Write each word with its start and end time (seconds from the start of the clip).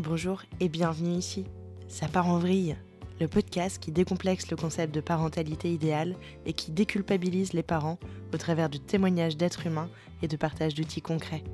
bonjour 0.00 0.42
et 0.60 0.68
bienvenue 0.68 1.12
ici. 1.12 1.44
Ça 1.88 2.08
part 2.08 2.26
en 2.26 2.38
vrille, 2.38 2.76
le 3.20 3.28
podcast 3.28 3.78
qui 3.78 3.92
décomplexe 3.92 4.50
le 4.50 4.56
concept 4.56 4.94
de 4.94 5.00
parentalité 5.00 5.70
idéale 5.70 6.16
et 6.46 6.54
qui 6.54 6.70
déculpabilise 6.70 7.52
les 7.52 7.62
parents 7.62 7.98
au 8.32 8.36
travers 8.38 8.70
du 8.70 8.80
témoignage 8.80 9.36
d'êtres 9.36 9.66
humains 9.66 9.90
et 10.22 10.28
de 10.28 10.36
partage 10.36 10.74
d'outils 10.74 11.02
concrets. 11.02 11.44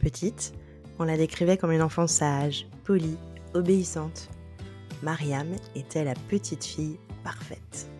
Petite, 0.00 0.54
on 0.98 1.04
la 1.04 1.18
décrivait 1.18 1.58
comme 1.58 1.72
une 1.72 1.82
enfant 1.82 2.06
sage, 2.06 2.66
polie, 2.84 3.18
obéissante. 3.52 4.30
Mariam 5.02 5.48
était 5.76 6.04
la 6.04 6.14
petite 6.14 6.64
fille 6.64 6.98
parfaite. 7.24 7.90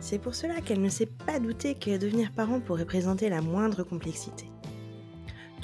C'est 0.00 0.18
pour 0.18 0.34
cela 0.34 0.60
qu'elle 0.60 0.82
ne 0.82 0.88
s'est 0.88 1.06
pas 1.06 1.38
doutée 1.38 1.74
que 1.74 1.96
devenir 1.96 2.32
parent 2.32 2.60
pourrait 2.60 2.84
présenter 2.84 3.28
la 3.28 3.40
moindre 3.40 3.84
complexité. 3.84 4.46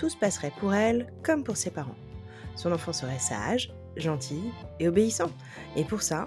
Tout 0.03 0.11
se 0.11 0.17
passerait 0.17 0.51
pour 0.59 0.75
elle 0.75 1.07
comme 1.23 1.45
pour 1.45 1.57
ses 1.57 1.71
parents. 1.71 1.95
Son 2.57 2.73
enfant 2.73 2.93
serait 2.93 3.21
sage, 3.21 3.73
gentil 3.97 4.43
et 4.81 4.89
obéissant. 4.89 5.31
Et 5.77 5.85
pour 5.85 6.03
ça, 6.03 6.27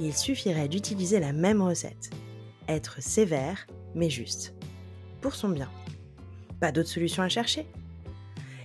il 0.00 0.12
suffirait 0.12 0.66
d'utiliser 0.66 1.20
la 1.20 1.32
même 1.32 1.62
recette. 1.62 2.10
Être 2.66 3.00
sévère, 3.00 3.68
mais 3.94 4.10
juste. 4.10 4.52
Pour 5.20 5.36
son 5.36 5.50
bien. 5.50 5.70
Pas 6.58 6.72
d'autre 6.72 6.88
solution 6.88 7.22
à 7.22 7.28
chercher. 7.28 7.68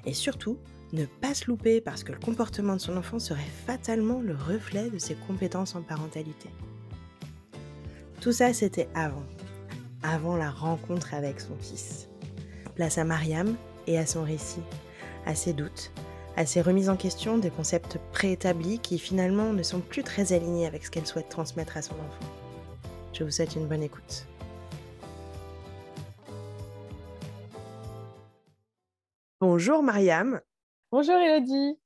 Et 0.07 0.15
surtout, 0.15 0.57
ne 0.93 1.05
pas 1.05 1.35
se 1.35 1.45
louper 1.45 1.79
parce 1.79 2.03
que 2.03 2.11
le 2.11 2.19
comportement 2.19 2.73
de 2.73 2.81
son 2.81 2.97
enfant 2.97 3.19
serait 3.19 3.51
fatalement 3.67 4.19
le 4.19 4.33
reflet 4.33 4.89
de 4.89 4.97
ses 4.97 5.13
compétences 5.27 5.75
en 5.75 5.83
parentalité. 5.83 6.49
Tout 8.19 8.31
ça, 8.31 8.51
c'était 8.53 8.89
avant. 8.95 9.25
Avant 10.01 10.35
la 10.35 10.49
rencontre 10.49 11.13
avec 11.13 11.39
son 11.39 11.55
fils. 11.59 12.09
Place 12.73 12.97
à 12.97 13.03
Mariam 13.03 13.55
et 13.89 13.97
à 13.97 14.05
son 14.05 14.23
récit, 14.23 14.61
à 15.25 15.33
ses 15.33 15.51
doutes, 15.51 15.91
à 16.37 16.45
ses 16.45 16.61
remises 16.61 16.89
en 16.89 16.95
question 16.95 17.39
des 17.39 17.49
concepts 17.49 17.97
préétablis 18.13 18.77
qui 18.77 18.99
finalement 18.99 19.51
ne 19.51 19.63
sont 19.63 19.81
plus 19.81 20.03
très 20.03 20.31
alignés 20.31 20.67
avec 20.67 20.85
ce 20.85 20.91
qu'elle 20.91 21.07
souhaite 21.07 21.27
transmettre 21.27 21.75
à 21.75 21.81
son 21.81 21.95
enfant. 21.95 22.31
Je 23.13 23.23
vous 23.23 23.31
souhaite 23.31 23.55
une 23.55 23.67
bonne 23.67 23.81
écoute. 23.81 24.27
Bonjour 29.41 29.81
Mariam. 29.81 30.39
Bonjour 30.91 31.15
Elodie. 31.15 31.79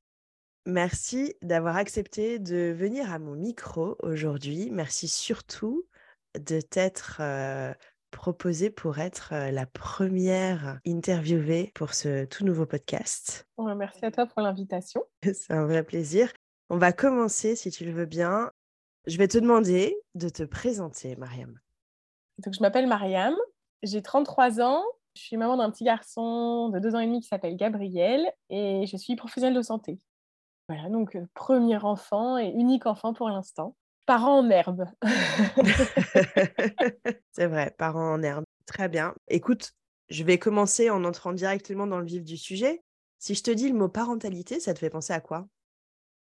Merci 0.66 1.36
d'avoir 1.42 1.78
accepté 1.78 2.38
de 2.38 2.74
venir 2.78 3.14
à 3.14 3.20
mon 3.20 3.36
micro 3.36 3.96
aujourd'hui. 4.04 4.70
Merci 4.72 5.08
surtout 5.08 5.86
de 6.38 6.59
t'être 6.59 7.22
proposée 8.14 8.69
pour 8.69 9.00
être 9.00 9.33
la 9.52 9.66
première 9.66 10.80
interviewée 10.88 11.72
pour 11.75 11.94
ce 11.94 12.25
tout 12.25 12.45
nouveau 12.45 12.66
podcast. 12.66 13.45
merci 13.75 14.06
à 14.06 14.11
toi 14.11 14.25
pour 14.25 14.42
l'invitation. 14.42 15.03
C'est 15.23 15.52
un 15.52 15.66
vrai 15.66 15.83
plaisir. 15.83 16.31
On 16.69 16.78
va 16.78 16.94
commencer, 16.94 17.56
si 17.56 17.72
tu 17.72 17.84
le 17.84 17.91
veux 17.91 18.06
bien. 18.06 18.52
Je 19.06 19.17
vais 19.17 19.28
te 19.28 19.38
demander 19.38 19.97
de 20.16 20.30
te 20.30 20.44
présenter, 20.44 21.16
Mariam. 21.17 21.59
Donc, 22.44 22.53
je 22.53 22.61
m'appelle 22.61 22.88
Mariam, 22.88 23.36
j'ai 23.81 24.02
33 24.02 24.61
ans, 24.61 24.84
je 25.16 25.22
suis 25.22 25.38
maman 25.38 25.58
d'un 25.58 25.69
petit 25.69 25.84
garçon 25.84 26.69
de 26.69 26.80
deux 26.80 26.95
ans 26.95 27.00
et 27.00 27.06
demi 27.06 27.19
qui 27.19 27.28
s'appelle 27.28 27.58
Gabriel 27.58 28.31
et 28.50 28.86
je 28.88 28.95
suis 28.95 29.16
professionnelle 29.16 29.56
de 29.56 29.61
santé. 29.61 30.00
Voilà, 30.69 30.88
donc 30.89 31.17
premier 31.34 31.78
enfant 31.78 32.38
et 32.38 32.47
unique 32.47 32.86
enfant 32.86 33.14
pour 33.14 33.28
l'instant. 33.28 33.75
Parents 34.06 34.39
en 34.39 34.50
herbe. 34.50 34.86
C'est 37.34 37.48
vrai, 37.48 37.73
parents 37.78 38.14
en 38.14 38.22
herbe. 38.23 38.45
Très 38.66 38.89
bien. 38.89 39.14
Écoute, 39.28 39.73
je 40.09 40.23
vais 40.23 40.38
commencer 40.38 40.89
en 40.89 41.03
entrant 41.03 41.34
directement 41.34 41.88
dans 41.88 42.00
le 42.00 42.06
vif 42.06 42.23
du 42.23 42.38
sujet. 42.38 42.81
Si 43.20 43.36
je 43.36 43.44
te 43.44 43.52
dis 43.52 43.70
le 43.70 43.75
mot 43.75 43.90
parentalité, 43.90 44.59
ça 44.59 44.73
te 44.73 44.80
fait 44.80 44.90
penser 44.90 45.14
à 45.14 45.20
quoi? 45.20 45.48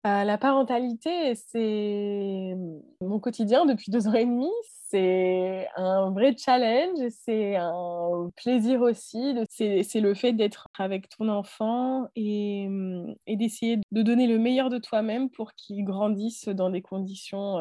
Euh, 0.06 0.24
La 0.24 0.38
parentalité, 0.38 1.34
c'est 1.34 2.54
mon 3.02 3.18
quotidien 3.20 3.66
depuis 3.66 3.90
deux 3.90 4.08
ans 4.08 4.14
et 4.14 4.24
demi. 4.24 4.48
C'est 4.88 5.68
un 5.76 6.10
vrai 6.10 6.34
challenge, 6.36 6.98
c'est 7.10 7.56
un 7.56 8.30
plaisir 8.36 8.80
aussi. 8.80 9.34
C'est 9.50 10.00
le 10.00 10.14
fait 10.14 10.32
d'être 10.32 10.68
avec 10.78 11.08
ton 11.10 11.28
enfant 11.28 12.08
et, 12.16 12.66
mmh, 12.68 13.14
et 13.26 13.36
d'essayer 13.36 13.78
de 13.92 14.02
donner 14.02 14.26
le 14.26 14.38
meilleur 14.38 14.70
de 14.70 14.78
toi-même 14.78 15.28
pour 15.30 15.52
qu'il 15.54 15.84
grandisse 15.84 16.48
dans 16.48 16.70
des 16.70 16.82
conditions 16.82 17.58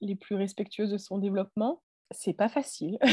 les 0.00 0.16
plus 0.16 0.36
respectueuses 0.36 0.90
de 0.92 0.98
son 0.98 1.18
développement. 1.18 1.82
C'est 2.14 2.32
pas 2.32 2.48
facile. 2.48 2.98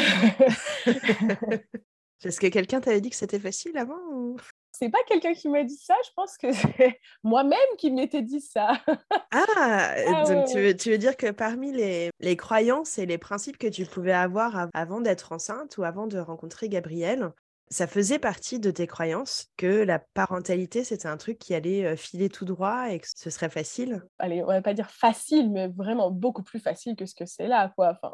Est-ce 2.23 2.39
que 2.39 2.47
quelqu'un 2.47 2.81
t'avait 2.81 3.01
dit 3.01 3.09
que 3.09 3.15
c'était 3.15 3.39
facile 3.39 3.77
avant 3.77 4.35
c'est 4.73 4.89
pas 4.89 5.03
quelqu'un 5.07 5.33
qui 5.33 5.49
m'a 5.49 5.63
dit 5.63 5.75
ça, 5.75 5.93
je 6.05 6.09
pense 6.15 6.37
que 6.37 6.51
c'est 6.53 6.99
moi-même 7.23 7.59
qui 7.77 7.91
m'étais 7.91 8.21
dit 8.21 8.41
ça. 8.41 8.81
ah, 8.87 9.45
ah 9.57 10.23
donc 10.25 10.47
tu, 10.47 10.59
veux, 10.59 10.75
tu, 10.75 10.91
veux, 10.91 10.97
dire 10.97 11.17
que 11.17 11.29
parmi 11.29 11.71
les, 11.71 12.09
les, 12.19 12.37
croyances 12.37 12.97
et 12.97 13.05
les 13.05 13.17
principes 13.17 13.57
que 13.57 13.67
tu 13.67 13.85
pouvais 13.85 14.13
avoir 14.13 14.69
avant 14.73 15.01
d'être 15.01 15.33
enceinte 15.33 15.77
ou 15.77 15.83
avant 15.83 16.07
de 16.07 16.17
rencontrer 16.19 16.69
Gabriel, 16.69 17.31
ça 17.69 17.85
faisait 17.85 18.19
partie 18.19 18.59
de 18.59 18.71
tes 18.71 18.87
croyances 18.87 19.47
que 19.55 19.83
la 19.83 19.99
parentalité, 19.99 20.83
c'était 20.83 21.07
un 21.07 21.17
truc 21.17 21.37
qui 21.37 21.53
allait 21.53 21.95
filer 21.95 22.29
tout 22.29 22.45
droit 22.45 22.89
et 22.89 22.99
que 22.99 23.07
ce 23.15 23.29
serait 23.29 23.49
facile? 23.49 24.03
Allez, 24.19 24.41
on 24.43 24.47
va 24.47 24.61
pas 24.61 24.73
dire 24.73 24.89
facile, 24.89 25.51
mais 25.51 25.67
vraiment 25.67 26.11
beaucoup 26.11 26.43
plus 26.43 26.59
facile 26.59 26.95
que 26.95 27.05
ce 27.05 27.15
que 27.15 27.25
c'est 27.25 27.47
là, 27.47 27.71
quoi. 27.75 27.91
Enfin, 27.91 28.13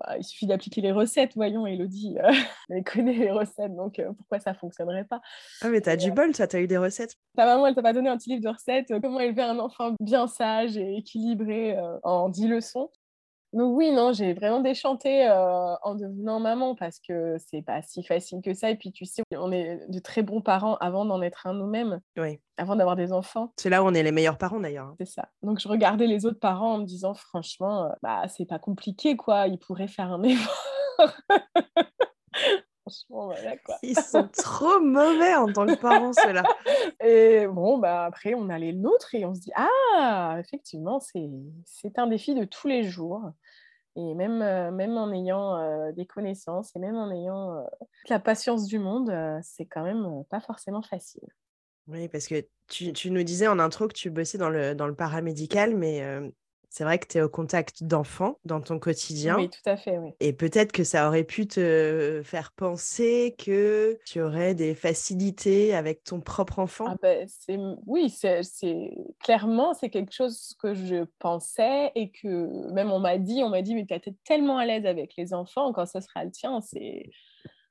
bah, 0.00 0.16
il 0.18 0.24
suffit 0.24 0.46
d'appliquer 0.46 0.80
les 0.80 0.92
recettes, 0.92 1.32
voyons, 1.34 1.66
Elodie, 1.66 2.16
euh, 2.22 2.30
elle 2.70 2.84
connaît 2.84 3.12
les 3.12 3.30
recettes, 3.30 3.74
donc 3.74 3.98
euh, 3.98 4.12
pourquoi 4.12 4.40
ça 4.40 4.52
ne 4.52 4.56
fonctionnerait 4.56 5.04
pas? 5.04 5.20
Ah, 5.60 5.68
mais 5.68 5.80
t'as 5.80 5.96
du 5.96 6.10
euh, 6.10 6.14
bol, 6.14 6.32
toi, 6.32 6.46
t'as 6.46 6.60
eu 6.60 6.66
des 6.66 6.78
recettes. 6.78 7.16
Ta 7.36 7.44
maman, 7.44 7.66
elle 7.66 7.74
t'a 7.74 7.82
pas 7.82 7.92
donné 7.92 8.08
un 8.08 8.16
petit 8.16 8.30
livre 8.30 8.42
de 8.42 8.48
recettes, 8.48 8.92
comment 9.00 9.20
élever 9.20 9.42
un 9.42 9.58
enfant 9.58 9.94
bien 10.00 10.26
sage 10.26 10.76
et 10.76 10.96
équilibré 10.96 11.76
en 12.02 12.28
10 12.28 12.48
leçons? 12.48 12.90
Donc 13.52 13.76
oui, 13.76 13.92
non, 13.92 14.12
j'ai 14.12 14.32
vraiment 14.32 14.60
déchanté 14.60 15.28
en 15.30 15.94
devenant 15.94 16.40
maman 16.40 16.74
parce 16.74 16.98
que 17.00 17.36
c'est 17.38 17.62
pas 17.62 17.82
si 17.82 18.02
facile 18.02 18.40
que 18.42 18.54
ça. 18.54 18.70
Et 18.70 18.76
puis 18.76 18.92
tu 18.92 19.04
sais, 19.04 19.22
on 19.36 19.52
est 19.52 19.80
de 19.88 19.98
très 19.98 20.22
bons 20.22 20.40
parents 20.40 20.76
avant 20.76 21.04
d'en 21.04 21.20
être 21.20 21.46
un 21.46 21.54
nous-mêmes, 21.54 22.00
oui. 22.16 22.40
avant 22.56 22.76
d'avoir 22.76 22.96
des 22.96 23.12
enfants. 23.12 23.52
C'est 23.56 23.68
là 23.68 23.82
où 23.82 23.86
on 23.86 23.94
est 23.94 24.02
les 24.02 24.12
meilleurs 24.12 24.38
parents 24.38 24.60
d'ailleurs. 24.60 24.86
Hein. 24.86 24.96
C'est 24.98 25.06
ça. 25.06 25.28
Donc 25.42 25.60
je 25.60 25.68
regardais 25.68 26.06
les 26.06 26.24
autres 26.24 26.40
parents 26.40 26.74
en 26.74 26.78
me 26.78 26.86
disant 26.86 27.14
franchement, 27.14 27.92
bah 28.02 28.26
c'est 28.28 28.46
pas 28.46 28.58
compliqué 28.58 29.16
quoi, 29.16 29.46
ils 29.48 29.58
pourraient 29.58 29.88
faire 29.88 30.12
un 30.12 30.22
effort. 30.22 30.56
Franchement, 32.82 33.26
voilà 33.26 33.56
quoi. 33.58 33.76
Ils 33.82 33.96
sont 33.96 34.28
trop 34.28 34.80
mauvais 34.80 35.34
en 35.36 35.52
tant 35.52 35.66
que 35.66 35.80
parents, 35.80 36.12
ceux-là. 36.12 36.42
Et 37.04 37.46
bon, 37.46 37.78
bah, 37.78 38.04
après, 38.04 38.34
on 38.34 38.48
a 38.48 38.58
les 38.58 38.72
nôtres 38.72 39.14
et 39.14 39.24
on 39.24 39.34
se 39.34 39.40
dit 39.40 39.52
Ah, 39.54 40.36
effectivement, 40.40 41.00
c'est 41.00 41.98
un 41.98 42.06
défi 42.08 42.34
de 42.34 42.44
tous 42.44 42.66
les 42.66 42.82
jours. 42.82 43.30
Et 43.94 44.14
même, 44.14 44.40
euh, 44.40 44.70
même 44.70 44.96
en 44.96 45.12
ayant 45.12 45.56
euh, 45.56 45.92
des 45.92 46.06
connaissances 46.06 46.74
et 46.74 46.78
même 46.78 46.96
en 46.96 47.10
ayant 47.10 47.58
euh, 47.58 47.62
la 48.08 48.18
patience 48.18 48.66
du 48.66 48.78
monde, 48.78 49.12
c'est 49.42 49.66
quand 49.66 49.82
même 49.82 50.24
pas 50.30 50.40
forcément 50.40 50.82
facile. 50.82 51.28
Oui, 51.88 52.08
parce 52.08 52.26
que 52.26 52.46
tu, 52.68 52.92
tu, 52.92 53.10
nous 53.10 53.22
disais 53.22 53.48
en 53.48 53.58
intro 53.58 53.88
que 53.88 53.92
tu 53.92 54.08
bossais 54.08 54.38
dans 54.38 54.48
le, 54.48 54.74
dans 54.74 54.86
le 54.86 54.94
paramédical, 54.94 55.76
mais 55.76 56.02
c'est 56.72 56.84
vrai 56.84 56.98
que 56.98 57.06
tu 57.06 57.18
es 57.18 57.20
au 57.20 57.28
contact 57.28 57.84
d'enfants 57.84 58.38
dans 58.46 58.62
ton 58.62 58.78
quotidien. 58.78 59.36
Oui, 59.36 59.50
tout 59.50 59.60
à 59.68 59.76
fait. 59.76 59.98
Oui. 59.98 60.12
Et 60.20 60.32
peut-être 60.32 60.72
que 60.72 60.84
ça 60.84 61.06
aurait 61.06 61.22
pu 61.22 61.46
te 61.46 62.22
faire 62.24 62.50
penser 62.52 63.34
que 63.36 63.98
tu 64.06 64.22
aurais 64.22 64.54
des 64.54 64.74
facilités 64.74 65.74
avec 65.74 66.02
ton 66.02 66.22
propre 66.22 66.60
enfant. 66.60 66.86
Ah 66.88 66.96
ben, 67.02 67.28
oui, 67.86 68.08
c'est 68.08 68.40
clairement, 69.22 69.74
c'est 69.74 69.90
quelque 69.90 70.14
chose 70.14 70.56
que 70.62 70.72
je 70.72 71.04
pensais 71.18 71.92
et 71.94 72.10
que 72.10 72.72
même 72.72 72.90
on 72.90 73.00
m'a 73.00 73.18
dit, 73.18 73.42
on 73.44 73.50
m'a 73.50 73.60
dit, 73.60 73.74
mais 73.74 73.84
tu 73.84 73.92
es 73.92 74.14
tellement 74.24 74.56
à 74.56 74.64
l'aise 74.64 74.86
avec 74.86 75.12
les 75.18 75.34
enfants, 75.34 75.74
quand 75.74 75.84
ce 75.84 76.00
sera 76.00 76.24
le 76.24 76.30
tien, 76.30 76.62
c'est 76.62 77.10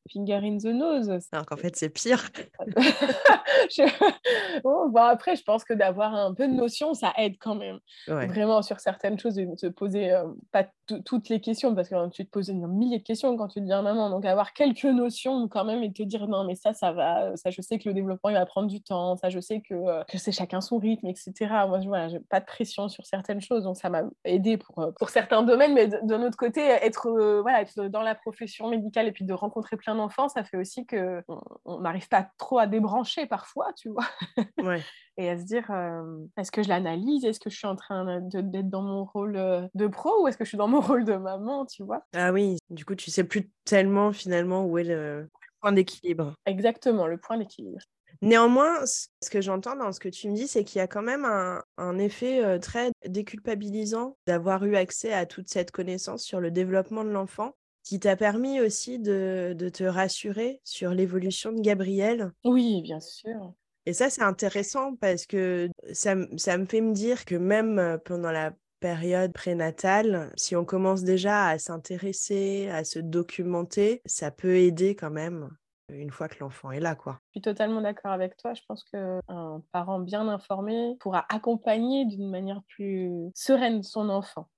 finger 0.09 0.39
in 0.43 0.57
the 0.57 0.73
nose. 0.73 1.09
Alors 1.31 1.45
qu'en 1.45 1.57
fait, 1.57 1.75
c'est 1.75 1.89
pire. 1.89 2.29
bon, 4.63 4.95
après, 4.95 5.35
je 5.35 5.43
pense 5.43 5.63
que 5.63 5.73
d'avoir 5.73 6.13
un 6.13 6.33
peu 6.33 6.47
de 6.47 6.53
notion, 6.53 6.93
ça 6.93 7.13
aide 7.17 7.35
quand 7.39 7.55
même. 7.55 7.79
Vraiment 8.07 8.61
sur 8.61 8.79
certaines 8.79 9.19
choses, 9.19 9.35
de 9.35 9.55
se 9.55 9.67
poser 9.67 10.11
euh, 10.11 10.23
pas 10.51 10.65
toutes 11.05 11.29
les 11.29 11.39
questions, 11.39 11.73
parce 11.75 11.89
que 11.89 12.09
tu 12.09 12.25
te 12.25 12.29
poses 12.29 12.49
un 12.49 12.67
millier 12.67 12.99
de 12.99 13.03
questions 13.03 13.35
quand 13.37 13.47
tu 13.47 13.61
deviens 13.61 13.81
maman. 13.81 14.09
Donc 14.09 14.25
avoir 14.25 14.53
quelques 14.53 14.85
notions 14.85 15.47
quand 15.47 15.65
même 15.65 15.83
et 15.83 15.91
te 15.91 16.03
dire 16.03 16.27
non, 16.27 16.43
mais 16.43 16.55
ça, 16.55 16.73
ça 16.73 16.91
va. 16.91 17.35
Ça, 17.37 17.49
je 17.49 17.61
sais 17.61 17.79
que 17.79 17.87
le 17.89 17.93
développement, 17.93 18.29
il 18.29 18.33
va 18.33 18.45
prendre 18.45 18.67
du 18.67 18.81
temps. 18.81 19.15
Ça, 19.17 19.29
je 19.29 19.39
sais 19.39 19.61
que, 19.61 19.73
euh, 19.73 20.03
que 20.05 20.17
c'est 20.17 20.31
chacun 20.31 20.61
son 20.61 20.77
rythme, 20.77 21.07
etc. 21.07 21.33
Moi, 21.67 21.79
voilà, 21.85 22.09
j'ai 22.09 22.19
pas 22.19 22.39
de 22.39 22.45
pression 22.45 22.89
sur 22.89 23.05
certaines 23.05 23.41
choses. 23.41 23.63
Donc 23.63 23.77
ça 23.77 23.89
m'a 23.89 24.03
aidé 24.25 24.57
pour, 24.57 24.79
euh, 24.79 24.91
pour 24.91 25.09
certains 25.09 25.43
domaines. 25.43 25.73
Mais 25.73 25.87
d'un 25.87 26.23
autre 26.23 26.37
côté, 26.37 26.61
être, 26.61 27.09
voilà, 27.41 27.61
être 27.61 27.87
dans 27.87 28.01
la 28.01 28.15
profession 28.15 28.69
médicale 28.69 29.07
et 29.07 29.11
puis 29.11 29.25
de 29.25 29.33
rencontrer 29.33 29.77
plein 29.77 29.95
d'enfants, 29.95 30.29
ça 30.29 30.43
fait 30.43 30.57
aussi 30.57 30.85
que 30.85 31.23
on 31.65 31.81
n'arrive 31.81 32.07
pas 32.07 32.27
trop 32.37 32.59
à 32.59 32.67
débrancher 32.67 33.25
parfois, 33.25 33.71
tu 33.73 33.89
vois. 33.89 34.05
et 35.17 35.29
à 35.29 35.37
se 35.37 35.43
dire, 35.43 35.69
euh, 35.69 36.17
est-ce 36.37 36.51
que 36.51 36.63
je 36.63 36.69
l'analyse? 36.69 37.25
Est-ce 37.25 37.39
que 37.39 37.49
je 37.49 37.57
suis 37.57 37.67
en 37.67 37.75
train 37.75 38.19
d'être 38.21 38.69
dans 38.69 38.81
mon 38.81 39.05
rôle 39.05 39.35
euh, 39.35 39.67
de 39.75 39.87
pro 39.87 40.23
ou 40.23 40.27
est-ce 40.27 40.37
que 40.37 40.45
je 40.45 40.49
suis 40.49 40.57
dans 40.57 40.67
mon 40.67 40.80
rôle 40.81 41.05
de 41.05 41.15
maman, 41.15 41.65
tu 41.65 41.83
vois 41.83 42.03
Ah 42.13 42.31
oui, 42.31 42.57
du 42.69 42.85
coup, 42.85 42.95
tu 42.95 43.11
sais 43.11 43.23
plus 43.23 43.49
tellement 43.65 44.11
finalement 44.11 44.65
où 44.65 44.77
est 44.77 44.83
le, 44.83 45.27
point 45.61 45.71
d'équilibre. 45.71 46.33
Exactement, 46.45 47.07
le 47.07 47.17
point 47.17 47.37
d'équilibre. 47.37 47.79
Néanmoins, 48.21 48.85
ce 48.85 49.29
que 49.31 49.41
j'entends 49.41 49.75
dans 49.75 49.91
ce 49.91 49.99
que 49.99 50.09
tu 50.09 50.29
me 50.29 50.35
dis, 50.35 50.47
c'est 50.47 50.63
qu'il 50.63 50.77
y 50.77 50.81
a 50.81 50.87
quand 50.87 51.01
même 51.01 51.25
un, 51.25 51.97
effet 51.97 52.59
très 52.59 52.91
déculpabilisant 53.07 54.15
d'avoir 54.27 54.63
eu 54.65 54.75
accès 54.75 55.11
à 55.11 55.25
toute 55.25 55.49
cette 55.49 55.71
connaissance 55.71 56.23
sur 56.23 56.39
le 56.39 56.51
développement 56.51 57.03
de 57.03 57.09
l'enfant 57.09 57.55
qui 57.83 57.99
t'a 57.99 58.15
permis 58.15 58.61
aussi 58.61 58.99
de, 58.99 59.55
te 59.73 59.83
rassurer 59.83 60.61
sur 60.63 60.91
l'évolution 60.91 61.51
de 61.51 61.61
Gabriel. 61.61 62.31
Oui, 62.43 62.81
bien 62.83 62.99
sûr. 62.99 63.53
Et 63.87 63.93
ça, 63.93 64.11
c'est 64.11 64.21
intéressant 64.21 64.95
parce 64.95 65.25
que 65.25 65.69
ça, 65.91 66.15
ça, 66.37 66.57
me 66.59 66.65
fait 66.67 66.81
me 66.81 66.93
dire 66.93 67.25
que 67.25 67.33
même 67.33 67.99
pendant 68.05 68.31
la 68.31 68.53
période 68.81 69.31
prénatale, 69.31 70.33
si 70.35 70.57
on 70.57 70.65
commence 70.65 71.03
déjà 71.03 71.47
à 71.47 71.57
s'intéresser, 71.57 72.67
à 72.69 72.83
se 72.83 72.99
documenter, 72.99 74.01
ça 74.05 74.31
peut 74.31 74.57
aider 74.57 74.95
quand 74.95 75.11
même 75.11 75.49
une 75.89 76.11
fois 76.11 76.27
que 76.27 76.39
l'enfant 76.39 76.71
est 76.71 76.79
là, 76.79 76.95
quoi. 76.95 77.19
Je 77.27 77.39
suis 77.39 77.41
totalement 77.41 77.81
d'accord 77.81 78.11
avec 78.11 78.37
toi. 78.37 78.53
Je 78.53 78.61
pense 78.67 78.83
qu'un 78.83 79.21
parent 79.71 79.99
bien 79.99 80.27
informé 80.27 80.95
pourra 80.99 81.25
accompagner 81.29 82.05
d'une 82.05 82.29
manière 82.29 82.61
plus 82.67 83.29
sereine 83.35 83.83
son 83.83 84.09
enfant. 84.09 84.49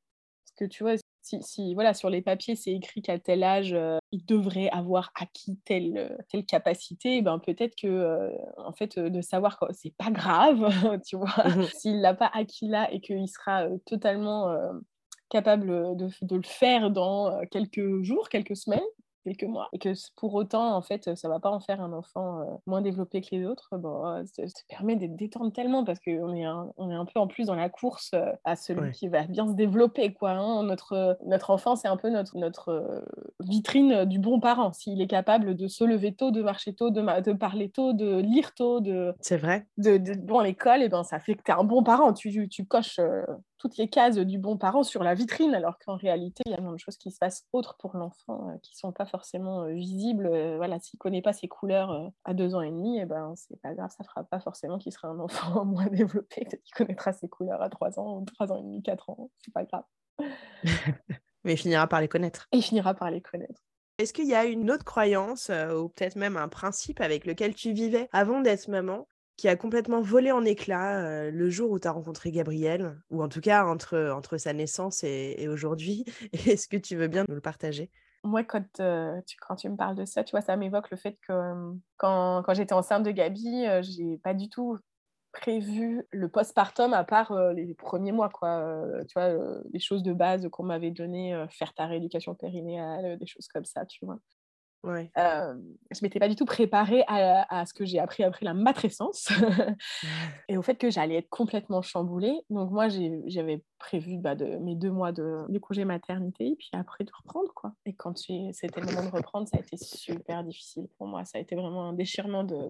Parce 0.45 0.55
que 0.57 0.65
tu 0.65 0.83
vois, 0.83 0.95
si, 1.23 1.73
voilà, 1.73 1.93
sur 1.93 2.09
les 2.09 2.21
papiers, 2.21 2.55
c'est 2.55 2.71
écrit 2.71 3.01
qu'à 3.01 3.17
tel 3.19 3.43
âge, 3.43 3.73
euh, 3.73 3.97
il 4.11 4.25
devrait 4.25 4.69
avoir 4.69 5.11
acquis 5.19 5.59
telle, 5.65 5.97
euh, 5.97 6.17
telle 6.29 6.45
capacité, 6.45 7.21
ben 7.21 7.39
peut-être 7.39 7.75
que, 7.75 7.87
euh, 7.87 8.29
en 8.57 8.73
fait, 8.73 8.99
de 8.99 9.21
savoir 9.21 9.57
que 9.59 9.65
c'est 9.71 9.95
pas 9.95 10.11
grave, 10.11 10.59
tu 11.05 11.15
vois, 11.15 11.47
mmh 11.47 11.63
s'il 11.73 12.01
l'a 12.01 12.13
pas 12.13 12.31
acquis 12.33 12.67
là 12.67 12.91
et 12.91 12.99
qu'il 12.99 13.27
sera 13.27 13.67
totalement 13.85 14.53
capable 15.29 15.97
de, 15.97 16.09
de, 16.21 16.35
le 16.35 16.43
faire 16.43 16.91
dans 16.91 17.39
quelques 17.47 18.03
jours, 18.03 18.29
quelques 18.29 18.55
semaines, 18.55 18.81
quelques 19.23 19.43
mois 19.43 19.69
et 19.73 19.79
que 19.79 19.89
pour 20.15 20.33
autant 20.33 20.75
en 20.75 20.81
fait 20.81 21.15
ça 21.15 21.29
va 21.29 21.39
pas 21.39 21.49
en 21.49 21.59
faire 21.59 21.81
un 21.81 21.93
enfant 21.93 22.41
euh, 22.41 22.45
moins 22.65 22.81
développé 22.81 23.21
que 23.21 23.27
les 23.31 23.45
autres 23.45 23.69
bon 23.77 24.05
euh, 24.05 24.23
ça, 24.25 24.43
permet 24.69 24.95
d'être 24.95 25.15
détendre 25.15 25.51
tellement 25.51 25.83
parce 25.83 25.99
qu'on 25.99 26.33
est 26.33 26.43
un, 26.43 26.71
on 26.77 26.91
est 26.91 26.95
un 26.95 27.05
peu 27.05 27.19
en 27.19 27.27
plus 27.27 27.45
dans 27.45 27.55
la 27.55 27.69
course 27.69 28.11
euh, 28.13 28.31
à 28.43 28.55
celui 28.55 28.91
qui 28.91 29.07
va 29.07 29.23
bien 29.23 29.47
se 29.47 29.53
développer 29.53 30.13
quoi 30.13 30.31
hein. 30.31 30.63
notre 30.63 31.17
notre 31.25 31.49
enfant 31.49 31.75
c'est 31.75 31.87
un 31.87 31.97
peu 31.97 32.09
notre 32.09 32.37
notre 32.37 33.03
vitrine 33.39 34.05
du 34.05 34.19
bon 34.19 34.39
parent. 34.39 34.73
S'il 34.73 35.01
est 35.01 35.07
capable 35.07 35.55
de 35.55 35.67
se 35.67 35.83
lever 35.83 36.13
tôt 36.13 36.31
de 36.31 36.41
marcher 36.41 36.73
tôt 36.73 36.89
de, 36.89 37.21
de 37.21 37.33
parler 37.33 37.69
tôt 37.69 37.93
de 37.93 38.19
lire 38.19 38.53
tôt 38.53 38.79
de 38.79 39.13
c'est 39.21 39.37
vrai. 39.37 39.67
de, 39.77 39.97
de 39.97 40.13
bon 40.13 40.39
l'école 40.39 40.81
et 40.81 40.89
ben 40.89 41.03
ça 41.03 41.19
fait 41.19 41.35
que 41.35 41.43
tu 41.43 41.51
es 41.51 41.53
un 41.53 41.63
bon 41.63 41.83
parent. 41.83 42.13
Tu, 42.13 42.49
tu 42.49 42.65
coches 42.65 42.99
toutes 43.63 43.77
les 43.77 43.87
cases 43.87 44.17
du 44.17 44.37
bon 44.37 44.57
parent 44.57 44.83
sur 44.83 45.05
la 45.05 45.13
vitrine, 45.13 45.55
alors 45.55 45.79
qu'en 45.79 45.95
réalité, 45.95 46.43
il 46.45 46.51
y 46.51 46.53
a 46.53 46.57
plein 46.57 46.73
de 46.73 46.77
choses 46.77 46.97
qui 46.97 47.11
se 47.11 47.17
passent 47.17 47.47
autres 47.53 47.77
pour 47.79 47.95
l'enfant, 47.95 48.49
euh, 48.49 48.57
qui 48.61 48.73
ne 48.73 48.77
sont 48.77 48.91
pas 48.91 49.05
forcément 49.05 49.61
euh, 49.61 49.71
visibles. 49.71 50.25
Euh, 50.25 50.57
voilà, 50.57 50.79
s'il 50.79 50.97
ne 50.97 50.99
connaît 50.99 51.21
pas 51.21 51.31
ses 51.31 51.47
couleurs 51.47 52.11
à 52.25 52.33
deux 52.33 52.55
ans 52.55 52.61
et 52.61 52.71
demi, 52.71 52.97
et 52.97 53.03
eh 53.03 53.05
ben, 53.05 53.33
c'est 53.37 53.55
pas 53.61 53.73
grave, 53.73 53.89
ça 53.89 54.03
ne 54.03 54.05
fera 54.05 54.25
pas 54.25 54.41
forcément 54.41 54.77
qu'il 54.79 54.91
sera 54.91 55.07
un 55.07 55.17
enfant 55.17 55.63
moins 55.65 55.85
développé. 55.85 56.43
Peut-être 56.43 56.61
qu'il 56.61 56.75
connaîtra 56.75 57.13
ses 57.13 57.29
couleurs 57.29 57.61
à 57.61 57.69
trois 57.69 57.97
ans, 57.99 58.25
trois 58.25 58.51
ans 58.51 58.57
et 58.57 58.63
demi, 58.63 58.83
quatre 58.83 59.09
ans, 59.09 59.31
c'est 59.37 59.53
pas 59.53 59.63
grave. 59.63 59.85
Mais 61.45 61.53
il 61.53 61.57
finira 61.57 61.87
par 61.87 62.01
les 62.01 62.09
connaître. 62.09 62.49
Et 62.51 62.57
il 62.57 62.63
finira 62.63 62.93
par 62.93 63.11
les 63.11 63.21
connaître. 63.21 63.61
Est-ce 63.97 64.11
qu'il 64.11 64.27
y 64.27 64.35
a 64.35 64.43
une 64.43 64.71
autre 64.71 64.83
croyance 64.83 65.49
ou 65.49 65.87
peut-être 65.87 66.17
même 66.17 66.35
un 66.35 66.49
principe 66.49 66.99
avec 66.99 67.25
lequel 67.25 67.55
tu 67.55 67.71
vivais 67.71 68.09
avant 68.11 68.41
d'être 68.41 68.67
maman 68.67 69.07
qui 69.37 69.47
a 69.47 69.55
complètement 69.55 70.01
volé 70.01 70.31
en 70.31 70.45
éclats 70.45 71.29
le 71.29 71.49
jour 71.49 71.71
où 71.71 71.79
tu 71.79 71.87
as 71.87 71.91
rencontré 71.91 72.31
Gabriel, 72.31 72.99
ou 73.09 73.23
en 73.23 73.29
tout 73.29 73.41
cas 73.41 73.65
entre, 73.65 74.11
entre 74.11 74.37
sa 74.37 74.53
naissance 74.53 75.03
et, 75.03 75.47
aujourd'hui. 75.47 76.05
Est-ce 76.33 76.67
que 76.67 76.77
tu 76.77 76.95
veux 76.95 77.07
bien 77.07 77.25
nous 77.27 77.35
le 77.35 77.41
partager? 77.41 77.89
Moi, 78.23 78.43
quand, 78.43 78.63
tu, 79.25 79.35
quand 79.41 79.55
tu 79.55 79.69
me 79.69 79.75
parles 79.75 79.95
de 79.95 80.05
ça, 80.05 80.23
tu 80.23 80.31
vois, 80.31 80.41
ça 80.41 80.55
m'évoque 80.55 80.89
le 80.91 80.97
fait 80.97 81.17
que 81.27 81.33
quand, 81.97 82.43
quand 82.43 82.53
j'étais 82.53 82.73
enceinte 82.73 83.03
de 83.03 83.11
Gabi, 83.11 83.65
j'ai 83.81 84.17
pas 84.19 84.33
du 84.33 84.49
tout 84.49 84.77
prévu 85.33 86.05
le 86.11 86.29
postpartum 86.29 86.93
à 86.93 87.03
part 87.03 87.35
les 87.53 87.73
premiers 87.73 88.11
mois, 88.11 88.29
quoi. 88.29 88.85
tu 89.09 89.13
vois, 89.19 89.35
les 89.73 89.79
choses 89.79 90.03
de 90.03 90.13
base 90.13 90.47
qu'on 90.49 90.63
m'avait 90.63 90.91
données, 90.91 91.45
faire 91.49 91.73
ta 91.73 91.87
rééducation 91.87 92.35
périnéale, 92.35 93.17
des 93.17 93.25
choses 93.27 93.47
comme 93.47 93.65
ça, 93.65 93.85
tu 93.85 94.05
vois. 94.05 94.19
Ouais. 94.83 95.09
Euh, 95.17 95.55
je 95.91 95.99
m'étais 96.01 96.19
pas 96.19 96.27
du 96.27 96.35
tout 96.35 96.43
préparée 96.45 97.05
à, 97.07 97.65
ce 97.65 97.73
que 97.73 97.85
j'ai 97.85 97.99
appris 97.99 98.23
après 98.23 98.43
la 98.43 98.53
matrescence 98.53 99.29
et 100.49 100.57
au 100.57 100.61
fait 100.61 100.75
que 100.75 100.89
j'allais 100.89 101.15
être 101.15 101.29
complètement 101.29 101.81
chamboulée. 101.81 102.37
Donc 102.49 102.69
moi, 102.69 102.89
j'avais 103.27 103.63
prévu 103.79 104.17
bah, 104.17 104.35
de, 104.35 104.57
mes 104.57 104.75
deux 104.75 104.91
mois 104.91 105.13
de, 105.13 105.45
congé 105.59 105.85
maternité 105.85 106.47
et 106.47 106.55
puis 106.57 106.69
après 106.73 107.05
de 107.05 107.11
reprendre. 107.17 107.53
quoi. 107.53 107.73
Et 107.85 107.93
quand 107.93 108.17
c'était 108.17 108.81
le 108.81 108.87
moment 108.87 109.05
de 109.05 109.15
reprendre, 109.15 109.47
ça 109.47 109.55
a 109.55 109.61
été 109.61 109.77
super 109.77 110.43
difficile 110.43 110.89
pour 110.97 111.07
moi. 111.07 111.23
Ça 111.23 111.37
a 111.37 111.41
été 111.41 111.55
vraiment 111.55 111.87
un 111.87 111.93
déchirement 111.93 112.43
de, 112.43 112.69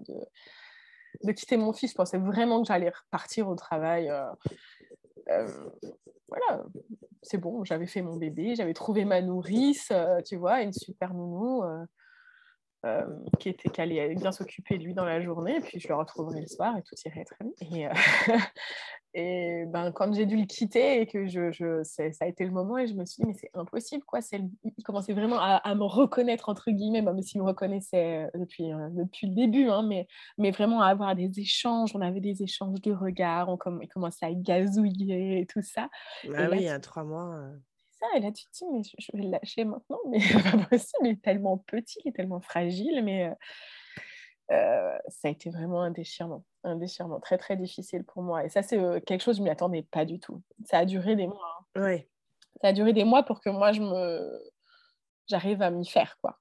de, 1.24 1.32
quitter 1.32 1.56
mon 1.56 1.72
fils. 1.72 1.90
Je 1.90 1.96
pensais 1.96 2.18
vraiment 2.18 2.62
que 2.62 2.68
j'allais 2.68 2.90
repartir 2.90 3.48
au 3.48 3.56
travail. 3.56 4.08
Euh, 4.08 4.30
euh, 5.30 5.48
voilà, 6.28 6.64
c'est 7.22 7.38
bon, 7.38 7.64
j'avais 7.64 7.86
fait 7.86 8.02
mon 8.02 8.16
bébé, 8.16 8.54
j'avais 8.54 8.74
trouvé 8.74 9.04
ma 9.04 9.20
nourrice, 9.20 9.92
tu 10.24 10.36
vois, 10.36 10.62
une 10.62 10.72
super 10.72 11.12
nounou. 11.12 11.64
Euh, 12.84 13.02
qui 13.40 13.48
était 13.48 13.70
qui 13.70 13.80
allait 13.80 14.14
bien 14.14 14.30
s'occuper 14.30 14.76
de 14.76 14.84
lui 14.84 14.92
dans 14.92 15.06
la 15.06 15.22
journée, 15.22 15.56
et 15.56 15.60
puis 15.60 15.80
je 15.80 15.88
le 15.88 15.94
retrouverai 15.94 16.42
le 16.42 16.46
soir 16.46 16.76
et 16.76 16.82
tout 16.82 16.94
irait 17.06 17.24
très 17.24 17.42
bien. 17.42 17.52
Et, 17.70 17.86
euh, 17.86 17.92
et 19.14 19.64
ben, 19.68 19.90
quand 19.90 20.12
j'ai 20.12 20.26
dû 20.26 20.36
le 20.36 20.44
quitter 20.44 21.00
et 21.00 21.06
que 21.06 21.26
je, 21.26 21.50
je 21.50 21.82
ça 21.82 22.02
a 22.20 22.26
été 22.26 22.44
le 22.44 22.50
moment, 22.50 22.76
et 22.76 22.86
je 22.86 22.92
me 22.92 23.06
suis 23.06 23.22
dit, 23.22 23.28
mais 23.28 23.32
c'est 23.32 23.50
impossible, 23.54 24.04
quoi. 24.04 24.20
Il 24.32 24.84
commençait 24.84 25.14
vraiment 25.14 25.38
à, 25.40 25.74
me 25.74 25.84
reconnaître, 25.84 26.50
entre 26.50 26.70
guillemets, 26.70 27.00
même 27.00 27.22
s'il 27.22 27.40
me 27.40 27.46
reconnaissait 27.46 28.26
euh, 28.26 28.38
depuis, 28.38 28.68
depuis 28.92 29.28
le 29.28 29.34
début, 29.34 29.70
hein, 29.70 29.82
mais, 29.82 30.06
mais 30.36 30.50
vraiment 30.50 30.82
à 30.82 30.88
avoir 30.88 31.14
des 31.14 31.40
échanges. 31.40 31.92
On 31.94 32.02
avait 32.02 32.20
des 32.20 32.42
échanges 32.42 32.82
de 32.82 32.92
regards, 32.92 33.48
on 33.48 33.80
il 33.80 33.88
commençait 33.88 34.26
à 34.26 34.32
gazouiller 34.34 35.40
et 35.40 35.46
tout 35.46 35.62
ça. 35.62 35.88
Ah 36.36 36.48
oui, 36.50 36.58
il 36.58 36.64
y 36.64 36.68
a 36.68 36.78
trois 36.80 37.04
mois 37.04 37.40
et 38.16 38.20
là 38.20 38.32
tu 38.32 38.44
te 38.46 38.50
dis 38.52 38.64
mais 38.72 38.82
je, 38.82 39.16
vais 39.16 39.22
le 39.22 39.30
lâcher 39.30 39.64
maintenant 39.64 39.98
mais 40.08 40.18
pas 40.42 40.66
possible 40.68 41.06
il 41.06 41.10
est 41.10 41.22
tellement 41.22 41.58
petit 41.58 42.00
il 42.04 42.08
est 42.08 42.12
tellement 42.12 42.40
fragile 42.40 43.02
mais 43.04 43.28
euh, 43.28 43.34
euh, 44.52 44.98
ça 45.08 45.28
a 45.28 45.30
été 45.30 45.50
vraiment 45.50 45.82
un 45.82 45.90
déchirement 45.90 46.44
un 46.64 46.76
déchirement 46.76 47.18
très 47.18 47.38
très 47.38 47.56
difficile 47.56 48.04
pour 48.04 48.22
moi. 48.22 48.44
Et 48.44 48.48
ça 48.48 48.62
c'est 48.62 48.78
euh, 48.78 49.00
quelque 49.00 49.22
chose 49.22 49.38
je 49.38 49.42
m'y 49.42 49.50
attendais 49.50 49.82
pas 49.82 50.04
du 50.04 50.20
tout. 50.20 50.42
Ça 50.66 50.78
a 50.78 50.84
duré 50.84 51.16
des 51.16 51.26
mois 51.26 51.64
hein. 51.74 51.98
ça 52.60 52.68
a 52.68 52.72
duré 52.72 52.92
des 52.92 53.04
mois 53.04 53.22
pour 53.22 53.40
que 53.40 53.48
moi 53.48 53.72
je 53.72 53.80
me 53.80 54.42
j'arrive 55.28 55.62
à 55.62 55.70
m'y 55.70 55.86
faire 55.86 56.18
quoi. 56.20 56.38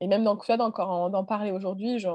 Et 0.00 0.06
même 0.06 0.22
dans 0.22 0.38
encore 0.60 1.10
d'en 1.10 1.24
parler 1.24 1.50
aujourd'hui 1.50 1.98
j'ai 1.98 2.08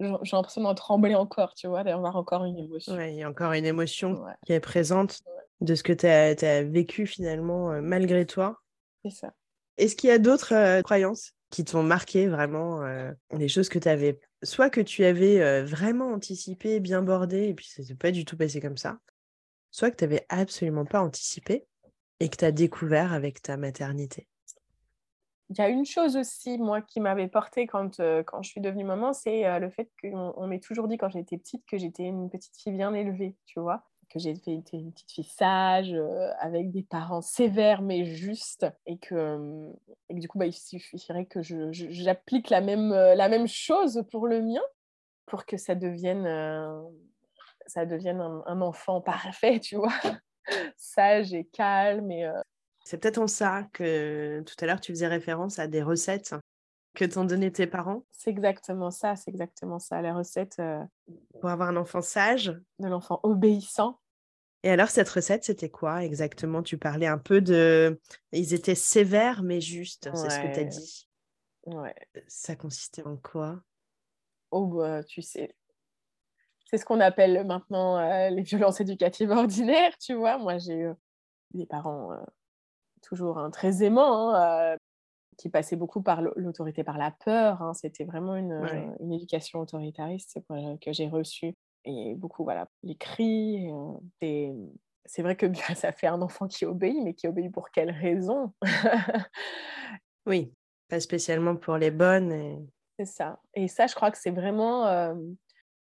l'impression 0.00 0.62
d'en 0.62 0.74
trembler 0.74 1.14
encore 1.14 1.52
tu 1.54 1.66
vois 1.66 1.84
d'avoir 1.84 2.16
encore 2.16 2.44
une 2.44 2.58
émotion. 2.58 2.94
Ouais, 2.94 3.12
il 3.12 3.18
y 3.18 3.22
a 3.22 3.28
encore 3.28 3.52
une 3.52 3.66
émotion 3.66 4.24
qui 4.46 4.54
est 4.54 4.60
présente 4.60 5.20
de 5.60 5.74
ce 5.74 5.82
que 5.82 5.92
tu 5.92 6.06
as, 6.06 6.62
vécu 6.64 7.06
finalement 7.06 7.72
euh, 7.72 7.80
malgré 7.80 8.26
toi. 8.26 8.60
C'est 9.04 9.10
ça. 9.10 9.34
Est-ce 9.76 9.96
qu'il 9.96 10.08
y 10.08 10.12
a 10.12 10.18
d'autres 10.18 10.54
euh, 10.54 10.82
croyances 10.82 11.32
qui 11.50 11.64
t'ont 11.64 11.82
marqué 11.82 12.28
vraiment 12.28 12.82
euh, 12.82 13.10
des 13.32 13.48
choses 13.48 13.68
que 13.68 13.78
tu 13.78 13.88
avais 13.88 14.20
soit 14.42 14.70
que 14.70 14.80
tu 14.80 15.04
avais 15.04 15.64
vraiment 15.64 16.12
anticipé, 16.12 16.78
bien 16.78 17.02
bordé 17.02 17.48
et 17.48 17.54
puis 17.54 17.66
ça 17.66 17.82
s'est 17.82 17.96
pas 17.96 18.12
du 18.12 18.24
tout 18.24 18.36
passé 18.36 18.60
comme 18.60 18.76
ça, 18.76 19.00
soit 19.72 19.90
que 19.90 19.96
tu 19.96 20.04
n'avais 20.04 20.24
absolument 20.28 20.84
pas 20.84 21.00
anticipé 21.00 21.66
et 22.20 22.28
que 22.28 22.36
tu 22.36 22.44
as 22.44 22.52
découvert 22.52 23.12
avec 23.12 23.42
ta 23.42 23.56
maternité? 23.56 24.28
Il 25.50 25.58
y 25.58 25.60
a 25.60 25.68
une 25.68 25.86
chose 25.86 26.16
aussi, 26.16 26.56
moi, 26.58 26.82
qui 26.82 27.00
m'avait 27.00 27.26
portée 27.26 27.66
quand, 27.66 27.96
quand 28.26 28.42
je 28.42 28.48
suis 28.48 28.60
devenue 28.60 28.84
maman, 28.84 29.12
c'est 29.12 29.58
le 29.58 29.70
fait 29.70 29.90
qu'on 30.00 30.34
on 30.36 30.46
m'ait 30.46 30.60
toujours 30.60 30.86
dit 30.86 30.98
quand 30.98 31.08
j'étais 31.08 31.36
petite 31.36 31.64
que 31.66 31.76
j'étais 31.76 32.04
une 32.04 32.30
petite 32.30 32.56
fille 32.56 32.74
bien 32.74 32.94
élevée, 32.94 33.34
tu 33.44 33.58
vois? 33.58 33.82
Que 34.08 34.18
j'ai 34.18 34.30
été 34.30 34.52
une 34.52 34.62
petite 34.92 35.10
fille 35.10 35.24
sage, 35.24 35.92
euh, 35.92 36.30
avec 36.40 36.70
des 36.70 36.82
parents 36.82 37.20
sévères 37.20 37.82
mais 37.82 38.04
justes, 38.04 38.66
et 38.86 38.98
que, 38.98 39.14
euh, 39.14 39.72
du 40.10 40.28
coup, 40.28 40.38
bah, 40.38 40.46
il 40.46 40.52
suffirait 40.52 41.26
que 41.26 41.40
j'applique 41.42 42.50
la, 42.50 42.60
même, 42.60 42.92
euh, 42.92 43.14
la 43.14 43.28
même 43.28 43.46
chose 43.46 44.04
pour 44.10 44.26
le 44.26 44.42
mien, 44.42 44.62
pour 45.26 45.44
que 45.44 45.56
ça 45.56 45.74
devienne, 45.74 46.24
ça 47.66 47.84
devienne 47.84 48.20
un, 48.20 48.60
enfant 48.62 49.00
parfait, 49.02 49.60
tu 49.60 49.76
vois, 49.76 49.92
sage 50.76 51.34
et 51.34 51.44
calme. 51.44 52.10
Et, 52.10 52.30
C'est 52.84 52.96
peut-être 52.96 53.18
en 53.18 53.26
ça 53.26 53.68
que 53.74 54.42
tout 54.46 54.54
à 54.60 54.66
l'heure 54.66 54.80
tu 54.80 54.92
faisais 54.92 55.06
référence 55.06 55.58
à 55.58 55.66
des 55.66 55.82
recettes 55.82 56.34
que 56.98 57.04
t'ont 57.04 57.24
donné 57.24 57.52
tes 57.52 57.66
parents? 57.66 58.04
C'est 58.10 58.30
exactement 58.30 58.90
ça, 58.90 59.14
c'est 59.14 59.30
exactement 59.30 59.78
ça, 59.78 60.02
la 60.02 60.14
recette. 60.14 60.56
Euh, 60.58 60.82
Pour 61.40 61.48
avoir 61.48 61.68
un 61.68 61.76
enfant 61.76 62.02
sage? 62.02 62.48
De 62.80 62.88
l'enfant 62.88 63.20
obéissant. 63.22 64.00
Et 64.64 64.70
alors, 64.70 64.88
cette 64.88 65.08
recette, 65.08 65.44
c'était 65.44 65.70
quoi 65.70 66.04
exactement? 66.04 66.64
Tu 66.64 66.76
parlais 66.76 67.06
un 67.06 67.18
peu 67.18 67.40
de... 67.40 68.00
Ils 68.32 68.52
étaient 68.52 68.74
sévères, 68.74 69.44
mais 69.44 69.60
justes, 69.60 70.10
c'est 70.12 70.30
ce 70.30 70.40
que 70.40 70.52
tu 70.52 70.60
as 70.60 70.64
dit. 70.64 71.08
Ouais. 71.66 71.94
Ça 72.26 72.56
consistait 72.56 73.06
en 73.06 73.16
quoi? 73.16 73.62
Oh, 74.50 74.66
bah, 74.66 75.04
tu 75.04 75.22
sais. 75.22 75.54
C'est 76.66 76.78
ce 76.78 76.84
qu'on 76.84 77.00
appelle 77.00 77.46
maintenant 77.46 77.98
euh, 77.98 78.30
les 78.30 78.42
violences 78.42 78.80
éducatives 78.80 79.30
ordinaires, 79.30 79.96
tu 79.98 80.14
vois. 80.14 80.38
Moi, 80.38 80.58
j'ai 80.58 80.80
eu 80.80 80.90
des 81.54 81.66
parents 81.66 82.12
euh, 82.12 82.20
toujours 83.02 83.38
hein, 83.38 83.50
très 83.50 83.84
aimants, 83.84 84.34
hein, 84.34 84.76
qui 85.38 85.48
passait 85.48 85.76
beaucoup 85.76 86.02
par 86.02 86.20
l'autorité, 86.20 86.84
par 86.84 86.98
la 86.98 87.12
peur. 87.12 87.62
Hein. 87.62 87.72
C'était 87.72 88.04
vraiment 88.04 88.36
une, 88.36 88.60
une, 89.00 89.12
éducation 89.12 89.60
autoritariste 89.60 90.40
que 90.48 90.92
j'ai 90.92 91.08
reçue. 91.08 91.54
Et 91.84 92.14
beaucoup, 92.16 92.44
voilà, 92.44 92.68
les 92.82 92.96
cris. 92.96 93.70
Et, 94.20 94.52
c'est 95.06 95.22
vrai 95.22 95.36
que 95.36 95.46
ça 95.74 95.92
fait 95.92 96.08
un 96.08 96.20
enfant 96.20 96.48
qui 96.48 96.66
obéit, 96.66 97.02
mais 97.02 97.14
qui 97.14 97.28
obéit 97.28 97.50
pour 97.50 97.70
quelle 97.70 97.90
raison? 97.90 98.52
Oui, 100.26 100.52
pas 100.90 101.00
spécialement 101.00 101.56
pour 101.56 101.78
les 101.78 101.90
bonnes. 101.90 102.32
Et... 102.32 102.58
C'est 102.98 103.06
ça. 103.06 103.40
Et 103.54 103.66
ça, 103.66 103.86
je 103.86 103.94
crois 103.94 104.10
que 104.10 104.18
c'est 104.18 104.30
vraiment. 104.30 104.84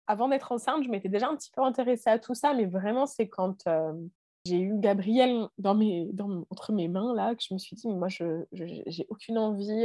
Avant 0.06 0.28
d'être 0.28 0.52
enceinte, 0.52 0.84
je 0.84 0.90
m'étais 0.90 1.08
déjà 1.08 1.28
un 1.28 1.36
petit 1.36 1.50
peu 1.50 1.62
intéressée 1.62 2.10
à 2.10 2.18
tout 2.18 2.34
ça, 2.34 2.52
mais 2.52 2.66
vraiment, 2.66 3.06
c'est 3.06 3.28
quand 3.28 3.66
j'ai 4.46 4.60
eu 4.60 4.78
Gabriel 4.78 5.48
dans 5.58 5.74
mes, 5.74 6.08
dans, 6.12 6.44
entre 6.50 6.72
mes 6.72 6.88
mains, 6.88 7.14
là, 7.14 7.34
que 7.34 7.42
je 7.46 7.52
me 7.54 7.58
suis 7.58 7.76
dit, 7.76 7.88
moi, 7.88 8.08
je 8.08 8.44
j'ai 8.52 9.06
aucune 9.08 9.38
envie 9.38 9.84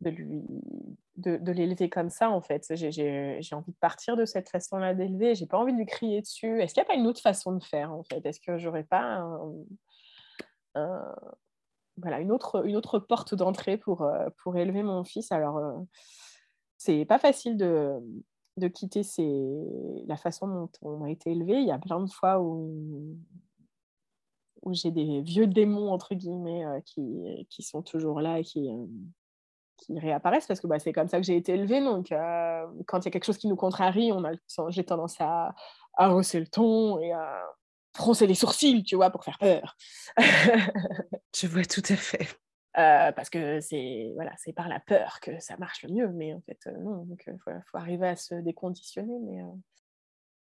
de 0.00 0.10
lui 0.10 0.42
de, 1.16 1.52
l'élever 1.52 1.88
comme 1.88 2.10
ça 2.10 2.30
en 2.30 2.40
fait. 2.40 2.66
J'ai 2.74 3.54
envie 3.54 3.72
de 3.72 3.78
partir 3.80 4.16
de 4.16 4.24
cette 4.24 4.48
façon 4.48 4.78
là 4.78 4.94
d'élever. 4.94 5.34
J'ai 5.34 5.46
pas 5.46 5.58
envie 5.58 5.72
de 5.72 5.78
lui 5.78 5.86
crier 5.86 6.20
dessus. 6.20 6.60
Est-ce 6.60 6.74
qu'il 6.74 6.82
n'y 6.82 6.86
a 6.86 6.92
pas 6.92 6.98
une 6.98 7.06
autre 7.06 7.20
façon 7.20 7.52
de 7.52 7.62
faire 7.62 7.92
en 7.92 8.02
fait? 8.02 8.24
Est-ce 8.26 8.40
que 8.40 8.58
j'aurais 8.58 8.84
pas 8.84 9.24
voilà 11.96 12.18
une 12.18 12.32
autre 12.32 12.66
une 12.66 12.76
autre 12.76 12.98
porte 12.98 13.36
d'entrée 13.36 13.76
pour 13.76 14.02
euh, 14.02 14.28
pour 14.42 14.56
élever 14.56 14.82
mon 14.82 15.04
fils? 15.04 15.30
Alors 15.30 15.58
euh, 15.58 15.78
c'est 16.76 17.04
pas 17.04 17.18
facile 17.18 17.56
de 17.56 18.00
de 18.56 18.68
quitter 18.68 19.02
la 20.06 20.16
façon 20.16 20.46
dont 20.46 20.70
on 20.82 21.04
a 21.04 21.10
été 21.10 21.32
élevé 21.32 21.60
il 21.60 21.66
y 21.66 21.72
a 21.72 21.78
plein 21.78 22.00
de 22.00 22.10
fois 22.10 22.40
où 22.40 23.16
où 24.62 24.72
j'ai 24.72 24.90
des 24.90 25.20
vieux 25.20 25.46
démons 25.46 25.90
entre 25.90 26.14
guillemets 26.14 26.64
euh, 26.64 26.80
qui, 26.86 27.46
qui 27.50 27.62
sont 27.62 27.82
toujours 27.82 28.20
là 28.20 28.38
et 28.38 28.44
qui 28.44 28.70
qui 29.76 29.98
réapparaissent 29.98 30.46
parce 30.46 30.60
que 30.60 30.66
bah, 30.66 30.78
c'est 30.78 30.92
comme 30.92 31.08
ça 31.08 31.18
que 31.18 31.26
j'ai 31.26 31.36
été 31.36 31.52
élevée. 31.52 31.80
Donc, 31.80 32.12
euh, 32.12 32.66
quand 32.86 33.00
il 33.00 33.04
y 33.06 33.08
a 33.08 33.10
quelque 33.10 33.24
chose 33.24 33.38
qui 33.38 33.48
nous 33.48 33.56
contrarie, 33.56 34.12
on 34.12 34.24
a, 34.24 34.30
j'ai 34.68 34.84
tendance 34.84 35.20
à, 35.20 35.54
à 35.94 36.14
hausser 36.14 36.40
le 36.40 36.46
ton 36.46 37.00
et 37.00 37.12
à 37.12 37.44
froncer 37.94 38.26
les 38.26 38.34
sourcils, 38.34 38.82
tu 38.84 38.96
vois, 38.96 39.10
pour 39.10 39.24
faire 39.24 39.38
peur. 39.38 39.76
Je 41.36 41.46
vois 41.46 41.64
tout 41.64 41.82
à 41.88 41.96
fait. 41.96 42.28
Euh, 42.76 43.12
parce 43.12 43.30
que 43.30 43.60
c'est 43.60 44.10
voilà, 44.14 44.32
c'est 44.36 44.52
par 44.52 44.68
la 44.68 44.80
peur 44.80 45.20
que 45.20 45.38
ça 45.38 45.56
marche 45.58 45.84
le 45.84 45.92
mieux, 45.92 46.08
mais 46.08 46.34
en 46.34 46.40
fait 46.40 46.58
euh, 46.66 46.76
non, 46.78 47.04
donc 47.04 47.22
il 47.26 47.38
faut, 47.38 47.78
arriver 47.78 48.08
à 48.08 48.16
se 48.16 48.34
déconditionner. 48.34 49.18
Mais 49.20 49.42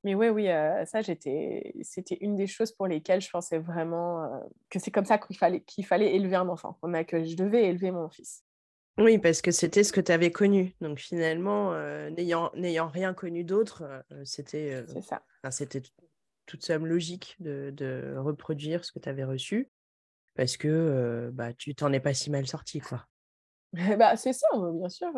mais 0.03 0.15
ouais, 0.15 0.29
oui, 0.29 0.45
ça 0.85 1.01
j'étais, 1.01 1.73
c'était 1.81 2.17
une 2.21 2.35
des 2.35 2.47
choses 2.47 2.71
pour 2.71 2.87
lesquelles 2.87 3.21
je 3.21 3.29
pensais 3.29 3.57
vraiment 3.59 4.41
que 4.69 4.79
c'est 4.79 4.91
comme 4.91 5.05
ça 5.05 5.17
qu'il 5.17 5.37
fallait 5.37 5.61
qu'il 5.61 5.85
fallait 5.85 6.15
élever 6.15 6.35
un 6.35 6.47
enfant, 6.47 6.79
que 7.07 7.23
je 7.23 7.35
devais 7.35 7.65
élever 7.65 7.91
mon 7.91 8.09
fils. 8.09 8.43
Oui, 8.99 9.19
parce 9.19 9.41
que 9.41 9.51
c'était 9.51 9.83
ce 9.83 9.91
que 9.91 10.01
tu 10.01 10.11
avais 10.11 10.31
connu. 10.31 10.75
Donc 10.81 10.99
finalement, 10.99 11.73
n'ayant, 12.11 12.51
rien 12.87 13.13
connu 13.13 13.43
d'autre, 13.43 13.83
c'était, 14.23 14.85
ça. 15.01 15.21
c'était 15.51 15.81
toute 16.47 16.63
somme 16.63 16.87
logique 16.87 17.35
de, 17.39 18.15
reproduire 18.17 18.83
ce 18.83 18.91
que 18.91 18.99
tu 18.99 19.09
avais 19.09 19.23
reçu, 19.23 19.69
parce 20.37 20.55
que 20.55 21.29
bah, 21.33 21.53
tu 21.53 21.75
t'en 21.75 21.91
es 21.91 21.99
pas 21.99 22.13
si 22.13 22.29
mal 22.29 22.47
sorti, 22.47 22.79
quoi. 22.79 23.05
bah, 23.97 24.15
c'est 24.15 24.33
ça, 24.33 24.47
bien 24.73 24.87
sûr. 24.87 25.11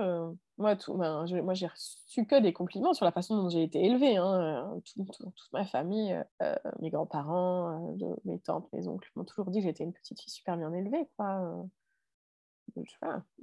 moi, 0.57 0.75
tout, 0.75 0.95
ben, 0.95 1.25
moi, 1.43 1.53
j'ai 1.53 1.67
reçu 1.67 2.25
que 2.25 2.41
des 2.41 2.53
compliments 2.53 2.93
sur 2.93 3.05
la 3.05 3.11
façon 3.11 3.38
dont 3.38 3.49
j'ai 3.49 3.61
été 3.61 3.85
élevée. 3.85 4.17
Hein, 4.17 4.79
toute 4.85 5.53
ma 5.53 5.65
famille, 5.65 6.19
mes 6.79 6.89
grands-parents, 6.89 7.95
mes 8.25 8.39
tantes, 8.39 8.67
mes 8.73 8.88
oncles 8.88 9.11
m'ont 9.15 9.25
toujours 9.25 9.51
dit 9.51 9.59
que 9.59 9.65
j'étais 9.65 9.83
une 9.83 9.93
petite 9.93 10.19
fille 10.19 10.33
super 10.33 10.57
bien 10.57 10.73
élevée. 10.73 11.07
Quoi 11.17 11.67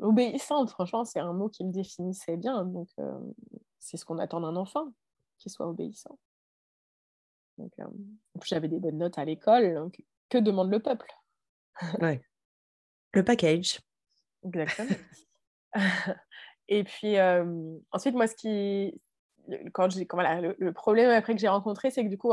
obéissante, 0.01 0.71
franchement, 0.71 1.05
c'est 1.05 1.21
un 1.21 1.33
mot 1.33 1.49
qui 1.49 1.65
me 1.65 1.73
définissait 1.73 2.37
bien. 2.37 2.65
Donc, 2.65 2.89
c'est 3.79 3.97
ce 3.97 4.05
qu'on 4.05 4.19
attend 4.19 4.41
d'un 4.41 4.57
enfant, 4.57 4.93
qu'il 5.39 5.51
soit 5.53 5.69
obéissant. 5.69 6.19
J'avais 8.45 8.69
des 8.69 8.79
bonnes 8.79 8.99
notes 8.99 9.19
à 9.19 9.25
l'école. 9.25 9.91
que 10.29 10.39
demande 10.39 10.71
le 10.71 10.81
peuple? 10.81 11.11
Ouais. 12.01 12.21
Le 13.13 13.25
package. 13.25 13.81
Exactement. 14.45 14.97
Et 16.69 16.85
puis, 16.85 17.17
euh, 17.17 17.79
ensuite, 17.93 18.15
moi, 18.15 18.27
ce 18.27 18.35
qui. 18.35 19.01
Quand 19.73 19.91
j'ai, 19.91 20.07
voilà, 20.11 20.41
le, 20.41 20.73
problème 20.73 21.11
après 21.11 21.35
que 21.35 21.41
j'ai 21.41 21.49
rencontré, 21.49 21.91
c'est 21.91 22.03
que 22.03 22.09
du 22.09 22.19
coup, 22.19 22.33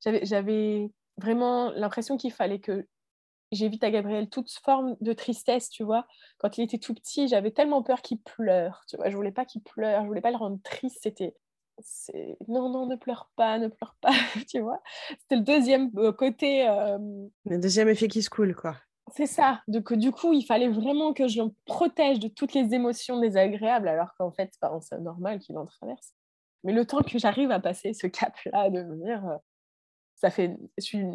j'avais 0.00 0.90
vraiment 1.16 1.70
l'impression 1.70 2.16
qu'il 2.16 2.32
fallait 2.32 2.58
que 2.58 2.86
j'évite 3.52 3.84
à 3.84 3.90
Gabriel 3.90 4.28
toute 4.28 4.50
forme 4.50 4.96
de 5.00 5.12
tristesse, 5.12 5.70
tu 5.70 5.84
vois. 5.84 6.06
Quand 6.38 6.58
il 6.58 6.64
était 6.64 6.78
tout 6.78 6.92
petit, 6.92 7.28
j'avais 7.28 7.52
tellement 7.52 7.82
peur 7.82 8.02
qu'il 8.02 8.20
pleure, 8.20 8.82
tu 8.88 8.96
vois. 8.96 9.10
Je 9.10 9.16
voulais 9.16 9.32
pas 9.32 9.44
qu'il 9.44 9.62
pleure, 9.62 10.02
je 10.02 10.08
voulais 10.08 10.20
pas 10.20 10.32
le 10.32 10.36
rendre 10.36 10.58
triste. 10.62 10.98
C'était 11.02 11.34
non, 12.48 12.68
non, 12.68 12.86
ne 12.86 12.96
pleure 12.96 13.30
pas, 13.36 13.58
ne 13.58 13.68
pleure 13.68 13.96
pas, 14.00 14.12
tu 14.48 14.60
vois. 14.60 14.82
C'était 15.20 15.36
le 15.36 15.42
deuxième 15.42 15.90
euh, 15.96 16.12
côté. 16.12 16.68
Euh, 16.68 16.98
le 17.46 17.58
deuxième 17.58 17.88
effet 17.88 18.08
qui 18.08 18.22
se 18.22 18.30
coule, 18.30 18.54
quoi. 18.54 18.76
C'est 19.14 19.26
ça. 19.26 19.62
Donc, 19.68 19.92
du 19.94 20.12
coup, 20.12 20.32
il 20.32 20.42
fallait 20.42 20.68
vraiment 20.68 21.12
que 21.14 21.28
je 21.28 21.42
le 21.42 21.48
protège 21.64 22.18
de 22.18 22.28
toutes 22.28 22.52
les 22.54 22.74
émotions 22.74 23.18
désagréables, 23.20 23.88
alors 23.88 24.14
qu'en 24.18 24.30
fait, 24.30 24.52
c'est 24.80 25.00
normal 25.00 25.38
qu'il 25.38 25.56
en 25.56 25.66
traverse. 25.66 26.12
Mais 26.64 26.72
le 26.72 26.84
temps 26.84 27.02
que 27.02 27.18
j'arrive 27.18 27.50
à 27.50 27.60
passer 27.60 27.94
ce 27.94 28.06
cap-là, 28.06 28.70
de 28.70 28.82
me 28.82 28.96
dire, 29.04 29.26
euh, 29.26 29.36
ça 30.16 30.30
fait, 30.30 30.56
je 30.76 30.84
suis 30.84 31.06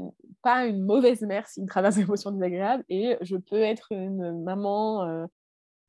pas 0.42 0.66
une 0.66 0.84
mauvaise 0.84 1.22
mère 1.22 1.48
s'il 1.48 1.66
traverse 1.66 1.96
des 1.96 2.02
émotions 2.02 2.32
désagréables 2.32 2.86
et 2.90 3.18
je 3.22 3.36
peux 3.36 3.62
être 3.62 3.92
une 3.92 4.42
maman 4.44 5.04
euh, 5.04 5.26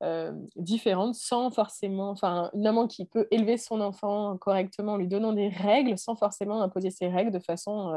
euh, 0.03 0.33
différente 0.57 1.15
sans 1.15 1.51
forcément, 1.51 2.11
enfin, 2.11 2.51
une 2.53 2.63
maman 2.63 2.87
qui 2.87 3.07
peut 3.07 3.29
élever 3.31 3.57
son 3.57 3.81
enfant 3.81 4.37
correctement 4.39 4.95
en 4.95 4.97
lui 4.97 5.07
donnant 5.07 5.33
des 5.33 5.49
règles 5.49 5.97
sans 5.97 6.17
forcément 6.17 6.61
imposer 6.63 6.91
ses 6.91 7.09
règles 7.09 7.31
de 7.31 7.39
façon 7.39 7.95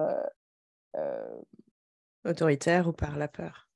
euh, 0.96 1.38
autoritaire 2.24 2.88
ou 2.88 2.94
par 2.94 3.18
la 3.18 3.28
peur. 3.28 3.68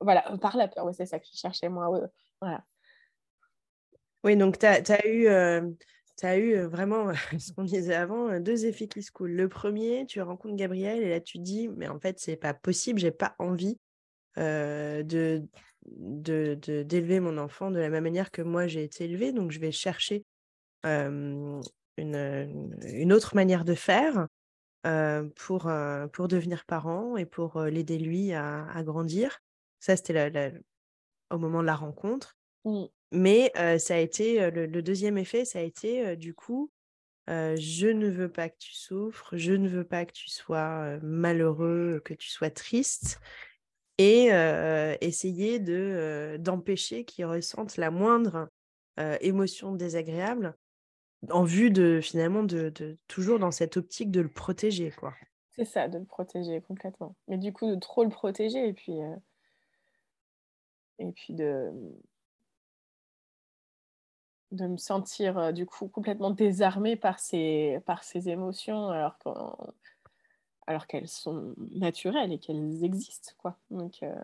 Voilà, 0.00 0.22
par 0.40 0.56
la 0.56 0.68
peur, 0.68 0.86
oui, 0.86 0.94
c'est 0.94 1.06
ça 1.06 1.18
que 1.18 1.26
je 1.30 1.38
cherchais 1.38 1.68
moi. 1.68 1.90
voilà. 2.40 2.64
Oui, 4.24 4.36
donc 4.36 4.58
tu 4.58 4.66
as, 4.66 4.80
as, 4.90 5.06
eu 5.06 5.28
tu 6.18 6.26
as 6.26 6.38
eu 6.38 6.60
vraiment, 6.62 7.12
ce 7.38 7.52
qu'on 7.52 7.64
disait 7.64 7.94
avant, 7.94 8.40
deux 8.40 8.66
effets 8.66 8.88
qui 8.88 9.02
se 9.02 9.12
coulent. 9.12 9.36
Le 9.36 9.48
premier, 9.48 10.06
tu 10.06 10.22
rencontres 10.22 10.56
Gabriel 10.56 11.02
et 11.02 11.10
là 11.10 11.20
tu 11.20 11.38
dis, 11.38 11.68
mais 11.68 11.86
en 11.86 12.00
fait, 12.00 12.18
c'est 12.18 12.36
pas 12.36 12.54
possible, 12.54 12.98
j'ai 12.98 13.10
pas 13.10 13.36
envie 13.38 13.78
de 14.38 15.42
d'élever 15.86 17.18
mon 17.18 17.38
enfant 17.38 17.70
de 17.70 17.78
la 17.78 17.88
même 17.88 18.04
manière 18.04 18.30
que 18.30 18.42
moi 18.42 18.66
j'ai 18.66 18.84
été 18.84 19.04
élevée, 19.04 19.32
donc 19.32 19.52
je 19.52 19.58
vais 19.58 19.72
chercher 19.72 20.24
une, 20.84 21.62
une, 21.96 23.12
autre 23.12 23.34
manière 23.34 23.64
de 23.64 23.74
faire 23.74 24.28
pour, 25.36 25.70
pour 26.12 26.28
devenir 26.28 26.66
parent 26.66 27.16
et 27.16 27.24
pour 27.24 27.62
l'aider 27.62 27.98
lui 27.98 28.32
à, 28.32 28.66
à, 28.70 28.82
grandir. 28.82 29.38
Ça, 29.80 29.96
c'était 29.96 30.52
au 31.30 31.38
moment 31.38 31.60
de 31.60 31.66
la 31.66 31.76
rencontre. 31.76 32.36
Mais 33.12 33.52
ça 33.78 33.94
a 33.94 33.98
été 33.98 34.50
le, 34.50 34.82
deuxième 34.82 35.18
effet, 35.18 35.44
ça 35.44 35.60
a 35.60 35.62
été 35.62 36.16
du 36.16 36.34
coup, 36.34 36.70
je 37.28 37.86
ne 37.86 38.08
veux 38.08 38.30
pas 38.30 38.48
que 38.48 38.58
tu 38.58 38.74
souffres, 38.74 39.36
je 39.36 39.52
ne 39.52 39.68
veux 39.68 39.84
pas 39.84 40.04
que 40.04 40.12
tu 40.12 40.28
sois 40.28 40.98
malheureux, 41.02 42.00
que 42.04 42.14
tu 42.14 42.28
sois 42.28 42.50
triste, 42.50 43.20
et 43.98 44.30
essayer 45.00 45.58
de 45.58 46.36
d'empêcher 46.40 47.04
qu'il 47.04 47.26
ressente 47.26 47.76
la 47.76 47.90
moindre 47.90 48.48
émotion 49.20 49.72
désagréable, 49.72 50.54
en 51.30 51.44
vue 51.44 51.70
de 51.70 52.00
finalement 52.00 52.42
de, 52.44 52.70
de, 52.70 52.96
toujours 53.08 53.38
dans 53.38 53.50
cette 53.50 53.76
optique 53.76 54.10
de 54.10 54.20
le 54.20 54.28
protéger, 54.28 54.92
quoi. 54.92 55.14
C'est 55.56 55.64
ça, 55.64 55.88
de 55.88 55.98
le 55.98 56.04
protéger 56.04 56.60
complètement. 56.60 57.16
Mais 57.26 57.38
du 57.38 57.52
coup, 57.52 57.68
de 57.68 57.74
trop 57.74 58.04
le 58.04 58.10
protéger 58.10 58.68
et 58.68 58.72
puis 58.72 58.94
et 60.98 61.12
puis 61.12 61.34
de 61.34 61.72
de 64.50 64.66
me 64.66 64.76
sentir 64.78 65.52
du 65.52 65.66
coup 65.66 65.88
complètement 65.88 66.30
désarmée 66.30 66.96
par 66.96 67.18
ces, 67.18 67.80
par 67.84 68.02
ces 68.02 68.30
émotions 68.30 68.88
alors 68.88 69.18
alors 70.68 70.86
qu'elles 70.86 71.08
sont 71.08 71.54
naturelles 71.74 72.30
et 72.30 72.38
qu'elles 72.38 72.84
existent 72.84 73.32
quoi. 73.38 73.56
Donc 73.70 74.02
euh, 74.02 74.14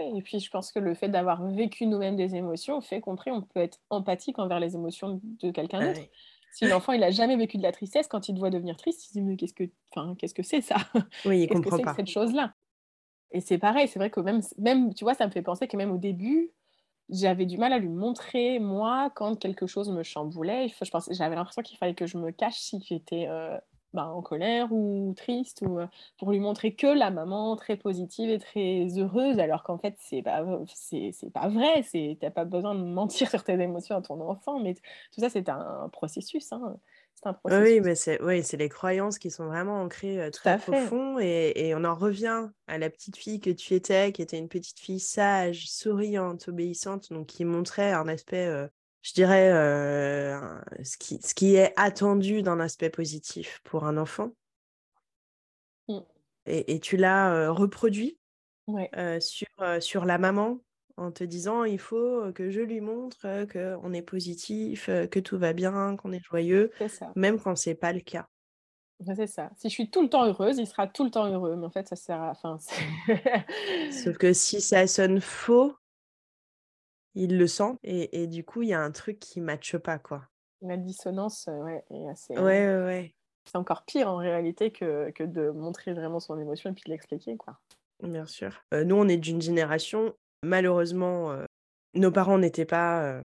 et 0.00 0.22
puis 0.22 0.40
je 0.40 0.50
pense 0.50 0.72
que 0.72 0.80
le 0.80 0.94
fait 0.94 1.08
d'avoir 1.08 1.46
vécu 1.46 1.86
nous-mêmes 1.86 2.16
des 2.16 2.34
émotions 2.34 2.80
fait 2.80 3.00
qu'on 3.00 3.16
on 3.26 3.42
peut 3.42 3.60
être 3.60 3.78
empathique 3.90 4.38
envers 4.38 4.58
les 4.58 4.74
émotions 4.74 5.20
de 5.22 5.50
quelqu'un 5.50 5.86
d'autre. 5.86 6.08
si 6.52 6.66
l'enfant 6.66 6.92
il 6.92 7.02
a 7.04 7.10
jamais 7.10 7.36
vécu 7.36 7.58
de 7.58 7.62
la 7.62 7.70
tristesse 7.70 8.08
quand 8.08 8.28
il 8.28 8.34
doit 8.34 8.50
devenir 8.50 8.76
triste 8.76 9.04
il 9.04 9.08
se 9.08 9.12
dit 9.12 9.22
mais 9.22 9.36
qu'est-ce 9.36 9.54
que 9.54 9.64
enfin 9.94 10.16
qu'est-ce 10.16 10.34
que 10.34 10.42
c'est 10.42 10.62
ça? 10.62 10.76
Oui 11.24 11.42
il 11.42 11.48
qu'est-ce 11.48 11.60
comprend 11.60 11.78
que 11.78 11.82
pas. 11.82 11.94
cette 11.94 12.08
chose 12.08 12.32
là 12.32 12.54
et 13.30 13.40
c'est 13.40 13.58
pareil 13.58 13.86
c'est 13.88 13.98
vrai 13.98 14.10
que 14.10 14.20
même 14.20 14.40
même 14.58 14.94
tu 14.94 15.04
vois 15.04 15.14
ça 15.14 15.26
me 15.26 15.30
fait 15.30 15.42
penser 15.42 15.68
que 15.68 15.76
même 15.76 15.92
au 15.92 15.98
début 15.98 16.50
j'avais 17.10 17.44
du 17.44 17.58
mal 17.58 17.72
à 17.72 17.78
lui 17.78 17.88
montrer, 17.88 18.60
moi, 18.60 19.10
quand 19.16 19.34
quelque 19.34 19.66
chose 19.66 19.90
me 19.90 20.04
chamboulait. 20.04 20.68
Je 20.68 20.90
pense, 20.90 21.08
j'avais 21.10 21.34
l'impression 21.34 21.60
qu'il 21.60 21.76
fallait 21.76 21.94
que 21.94 22.06
je 22.06 22.16
me 22.16 22.30
cache 22.30 22.58
si 22.58 22.80
j'étais 22.88 23.26
euh, 23.28 23.58
bah, 23.92 24.06
en 24.06 24.22
colère 24.22 24.72
ou 24.72 25.14
triste, 25.16 25.62
ou 25.62 25.78
pour 26.18 26.30
lui 26.30 26.40
montrer 26.40 26.74
que 26.74 26.86
la 26.86 27.10
maman 27.10 27.56
très 27.56 27.76
positive 27.76 28.30
et 28.30 28.38
très 28.38 28.86
heureuse, 28.98 29.38
alors 29.38 29.62
qu'en 29.62 29.78
fait, 29.78 29.96
c'est 29.98 30.22
pas, 30.22 30.44
c'est, 30.74 31.12
pas 31.32 31.48
vrai. 31.48 31.82
Tu 31.90 32.16
n'as 32.22 32.30
pas 32.30 32.44
besoin 32.44 32.74
de 32.74 32.82
mentir 32.82 33.30
sur 33.30 33.44
tes 33.44 33.60
émotions 33.60 33.96
à 33.96 34.02
ton 34.02 34.20
enfant, 34.20 34.60
mais 34.60 34.74
tout 34.74 35.20
ça, 35.20 35.30
c'est 35.30 35.48
un 35.48 35.88
processus. 35.92 36.52
Hein. 36.52 36.76
Oui, 37.44 37.80
mais 37.80 37.94
c'est 37.94 38.20
oui, 38.22 38.42
les 38.52 38.68
croyances 38.70 39.18
qui 39.18 39.30
sont 39.30 39.46
vraiment 39.46 39.82
ancrées 39.82 40.30
très 40.32 40.56
profond 40.58 41.18
et, 41.18 41.52
et, 41.54 41.74
on 41.74 41.84
en 41.84 41.94
revient 41.94 42.48
à 42.66 42.78
la 42.78 42.88
petite 42.88 43.16
fille 43.16 43.40
que 43.40 43.50
tu 43.50 43.74
étais, 43.74 44.12
qui 44.12 44.22
était 44.22 44.38
une 44.38 44.48
petite 44.48 44.80
fille 44.80 45.00
sage, 45.00 45.70
souriante, 45.70 46.48
obéissante, 46.48 47.12
donc 47.12 47.26
qui 47.26 47.44
montrait 47.44 47.92
un 47.92 48.08
aspect, 48.08 48.70
je 49.02 49.12
dirais, 49.14 49.50
ce, 50.82 50.96
qui, 50.98 51.20
ce 51.22 51.34
qui 51.34 51.54
est 51.54 51.72
attendu 51.76 52.42
d'un 52.42 52.60
aspect 52.60 52.90
positif 52.90 53.60
pour 53.64 53.84
un 53.84 53.96
enfant. 53.96 54.30
Mmh. 55.88 55.98
Et, 56.46 56.74
et, 56.74 56.80
tu 56.80 56.96
l'as 56.96 57.50
reproduit 57.50 58.18
sur, 59.20 59.48
sur 59.80 60.04
la 60.04 60.18
maman 60.18 60.58
en 60.96 61.10
te 61.10 61.24
disant 61.24 61.64
il 61.64 61.78
faut 61.78 62.32
que 62.34 62.50
je 62.50 62.60
lui 62.60 62.80
montre 62.80 63.46
qu'on 63.46 63.92
est 63.92 64.02
positif, 64.02 64.86
que 64.86 65.18
tout 65.18 65.38
va 65.38 65.52
bien, 65.52 65.96
qu'on 65.96 66.12
est 66.12 66.22
joyeux, 66.22 66.70
même 67.16 67.40
quand 67.40 67.56
c'est 67.56 67.74
pas 67.74 67.92
le 67.92 68.00
cas. 68.00 68.28
C'est 69.16 69.26
ça. 69.26 69.50
Si 69.56 69.68
je 69.68 69.74
suis 69.74 69.90
tout 69.90 70.02
le 70.02 70.08
temps 70.08 70.26
heureuse, 70.26 70.58
il 70.58 70.66
sera 70.66 70.86
tout 70.86 71.04
le 71.04 71.10
temps 71.10 71.26
heureux. 71.26 71.56
Mais 71.56 71.66
en 71.66 71.70
fait, 71.70 71.88
ça 71.88 71.96
sert 71.96 72.20
à. 72.20 72.30
Enfin, 72.30 72.58
Sauf 73.90 74.18
que 74.18 74.32
si 74.32 74.60
ça 74.60 74.86
sonne 74.86 75.20
faux, 75.20 75.74
il 77.14 77.38
le 77.38 77.46
sent. 77.46 77.76
Et, 77.82 78.22
et 78.22 78.26
du 78.26 78.44
coup, 78.44 78.62
il 78.62 78.68
y 78.68 78.74
a 78.74 78.80
un 78.80 78.90
truc 78.90 79.18
qui 79.18 79.40
ne 79.40 79.46
matche 79.46 79.76
pas, 79.76 79.98
quoi. 79.98 80.26
La 80.62 80.76
dissonance, 80.76 81.48
ouais, 81.48 81.84
est 81.90 82.08
assez. 82.08 82.34
Ouais, 82.34 82.66
ouais, 82.66 82.84
ouais. 82.84 83.14
C'est 83.50 83.56
encore 83.56 83.84
pire 83.84 84.08
en 84.08 84.16
réalité 84.16 84.70
que, 84.70 85.10
que, 85.10 85.24
de 85.24 85.50
montrer 85.50 85.94
vraiment 85.94 86.20
son 86.20 86.38
émotion 86.38 86.70
et 86.70 86.74
puis 86.74 86.82
de 86.86 86.90
l'expliquer, 86.90 87.36
quoi. 87.36 87.58
Bien 88.02 88.26
sûr. 88.26 88.62
nous, 88.72 88.96
on 88.96 89.08
est 89.08 89.18
d'une 89.18 89.42
génération 89.42 90.14
Malheureusement, 90.42 91.36
nos 91.92 92.10
parents 92.10 92.38
n'étaient 92.38 92.64
pas 92.64 93.20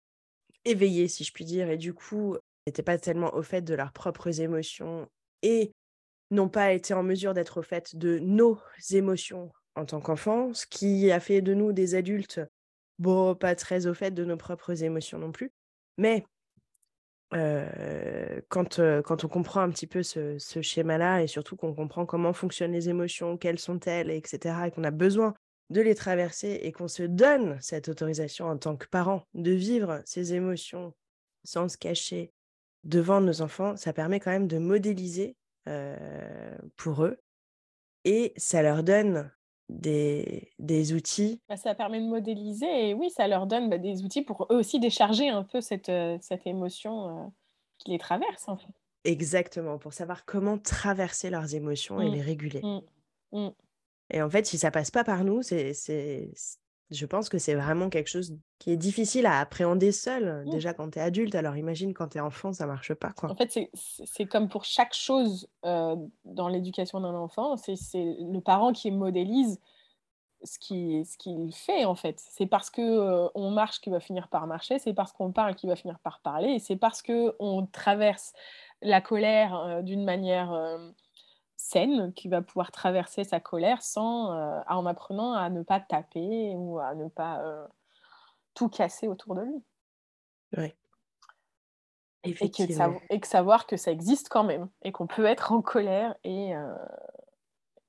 éveillés, 0.65 1.09
si 1.09 1.25
je 1.25 1.33
puis 1.33 1.45
dire, 1.45 1.71
et 1.71 1.77
du 1.77 1.95
coup, 1.95 2.37
n'étaient 2.67 2.83
pas 2.83 2.99
tellement 2.99 3.35
au 3.35 3.43
fait 3.43 3.63
de 3.63 3.75
leurs 3.75 3.93
propres 3.93 4.41
émotions 4.41 5.09
et 5.43 5.73
n'ont 6.31 6.49
pas 6.49 6.73
été 6.73 6.95
en 6.95 7.03
mesure 7.03 7.35
d'être 7.35 7.61
au 7.61 7.63
fait 7.63 7.97
de 7.97 8.19
nos 8.19 8.59
émotions 8.91 9.53
en 9.77 9.85
tant 9.85 10.01
qu'enfants, 10.01 10.55
ce 10.55 10.67
qui 10.67 11.11
a 11.11 11.21
fait 11.21 11.43
de 11.43 11.53
nous 11.53 11.73
des 11.73 11.95
adultes, 11.95 12.41
bon, 12.99 13.35
pas 13.35 13.55
très 13.55 13.87
au 13.87 13.95
fait 13.95 14.11
de 14.11 14.25
nos 14.25 14.37
propres 14.37 14.83
émotions 14.83 15.19
non 15.19 15.33
plus. 15.33 15.53
Mais 15.99 16.25
quand, 18.49 18.81
quand 19.05 19.25
on 19.25 19.29
comprend 19.29 19.63
un 19.63 19.71
petit 19.71 19.89
peu 19.89 20.05
ce, 20.05 20.39
ce 20.39 20.63
schéma-là 20.63 21.23
et 21.23 21.27
surtout 21.27 21.57
qu'on 21.57 21.75
comprend 21.75 22.07
comment 22.07 22.33
fonctionnent 22.33 22.73
les 22.73 22.89
émotions, 22.89 23.37
quelles 23.37 23.59
sont-elles, 23.59 24.11
etc., 24.11 24.55
et 24.67 24.71
qu'on 24.71 24.85
a 24.85 24.93
besoin 24.93 25.35
de 25.71 25.81
les 25.81 25.95
traverser 25.97 26.61
et 26.63 26.71
qu'on 26.71 26.89
se 26.89 27.03
donne 27.03 27.59
cette 27.61 27.89
autorisation 27.89 28.47
en 28.47 28.57
tant 28.57 28.77
que 28.77 28.87
parent 28.87 29.27
de 29.35 29.51
vivre 29.51 30.01
ces 30.05 30.35
émotions 30.35 30.95
sans 31.43 31.69
se 31.69 31.77
cacher 31.77 32.33
devant 32.85 33.21
nos 33.21 33.43
enfants, 33.43 33.77
ça 33.77 33.93
permet 33.93 34.21
quand 34.21 34.31
même 34.31 34.47
de 34.47 34.59
modéliser 34.59 35.37
pour 36.77 37.05
eux 37.05 37.19
et 38.05 38.35
ça 38.37 38.63
leur 38.63 38.83
donne 38.83 39.31
des, 39.69 40.53
des 40.59 40.93
outils. 40.93 41.41
Bah, 41.49 41.57
ça 41.57 41.75
permet 41.75 42.01
de 42.01 42.07
modéliser 42.07 42.89
et 42.89 42.95
oui, 42.95 43.11
ça 43.11 43.27
leur 43.29 43.47
donne 43.47 43.71
bah, 43.71 43.79
des 43.79 44.03
outils 44.03 44.23
pour 44.23 44.47
eux 44.51 44.57
aussi 44.57 44.81
décharger 44.81 45.29
un 45.29 45.43
peu 45.43 45.61
cette, 45.61 45.91
cette 46.21 46.47
émotion 46.47 47.33
qui 47.79 47.91
les 47.91 47.99
traverse 47.99 48.49
en 48.49 48.57
fait. 48.57 48.73
Exactement, 49.05 49.79
pour 49.79 49.93
savoir 49.93 50.25
comment 50.25 50.59
traverser 50.59 51.29
leurs 51.29 51.55
émotions 51.55 52.01
et 52.01 52.09
mmh. 52.09 52.13
les 52.13 52.23
réguler. 52.23 52.63
Mmh. 52.63 52.81
Mmh. 53.33 53.51
Et 54.11 54.23
en 54.23 54.31
fait, 54.31 54.47
si 54.47 54.59
ça 54.59 54.71
passe 54.71 54.91
pas 54.91 55.05
par 55.05 55.25
nous, 55.25 55.43
c'est, 55.43 55.73
je 56.91 57.07
pense 57.07 57.29
que 57.29 57.39
c'est 57.39 57.55
vraiment 57.55 57.91
quelque 57.91 58.09
chose 58.09 58.39
qui 58.65 58.71
est 58.71 58.79
difficile 58.79 59.27
à 59.27 59.41
appréhender 59.41 59.93
seul, 59.93 60.47
mmh. 60.47 60.51
déjà 60.51 60.73
quand 60.73 60.93
tu 60.93 60.99
es 60.99 61.03
adulte. 61.03 61.35
Alors 61.35 61.55
imagine 61.59 61.93
quand 61.93 62.09
tu 62.09 62.17
es 62.17 62.21
enfant, 62.23 62.55
ça 62.55 62.67
marche 62.67 62.95
pas. 62.95 63.13
Quoi. 63.13 63.31
En 63.31 63.37
fait, 63.37 63.69
c'est, 63.75 64.25
comme 64.25 64.49
pour 64.49 64.65
chaque 64.65 64.95
chose 64.95 65.49
dans 65.63 66.49
l'éducation 66.49 66.99
d'un 67.01 67.15
enfant, 67.15 67.59
c'est, 67.59 67.77
le 67.95 68.41
parent 68.41 68.73
qui 68.73 68.91
modélise 68.91 69.61
ce 70.45 70.59
qu'il 70.59 71.05
ce 71.05 71.19
qu'il 71.19 71.55
fait 71.55 71.85
en 71.85 71.95
fait. 71.95 72.19
C'est 72.19 72.47
parce 72.47 72.71
que 72.71 73.29
on 73.35 73.51
marche 73.51 73.83
qu'il 73.83 73.93
va 73.93 74.01
finir 74.01 74.29
par 74.29 74.47
marcher, 74.47 74.79
c'est 74.79 74.95
parce 74.95 75.13
qu'on 75.13 75.31
parle 75.31 75.57
qu'il 75.57 75.69
va 75.69 75.77
finir 75.77 75.99
par 75.99 76.21
parler, 76.21 76.53
et 76.53 76.59
c'est 76.59 76.77
parce 76.77 77.03
que 77.03 77.37
on 77.41 77.67
traverse 77.67 78.33
la 78.81 79.03
colère 79.03 79.83
d'une 79.83 80.05
manière 80.05 80.81
saine, 81.65 82.13
qui 82.15 82.29
va 82.29 82.43
pouvoir 82.43 82.73
traverser 82.73 83.25
sa 83.25 83.41
colère 83.41 83.83
sans, 83.83 84.33
euh, 84.33 84.61
en 84.69 84.87
apprenant 84.87 85.33
à 85.33 85.51
ne 85.51 85.63
pas 85.63 85.81
taper 85.81 86.55
ou 86.57 86.79
à 86.79 86.95
ne 86.95 87.09
pas 87.09 87.41
euh, 87.41 87.67
tout 88.55 88.69
casser 88.69 89.09
autour 89.09 89.35
de 89.35 89.43
lui. 89.43 89.63
Oui. 90.57 90.75
Et 92.27 92.33
que, 92.33 92.45
et 93.11 93.21
que, 93.21 93.27
savoir 93.27 93.67
que 93.67 93.77
ça 93.77 93.91
existe 93.91 94.31
quand 94.31 94.45
même 94.45 94.69
et 94.83 94.93
qu'on 94.93 95.07
peut 95.07 95.27
être 95.27 95.53
en 95.53 95.61
colère 95.61 96.15
et, 96.25 96.57
euh, 96.57 96.75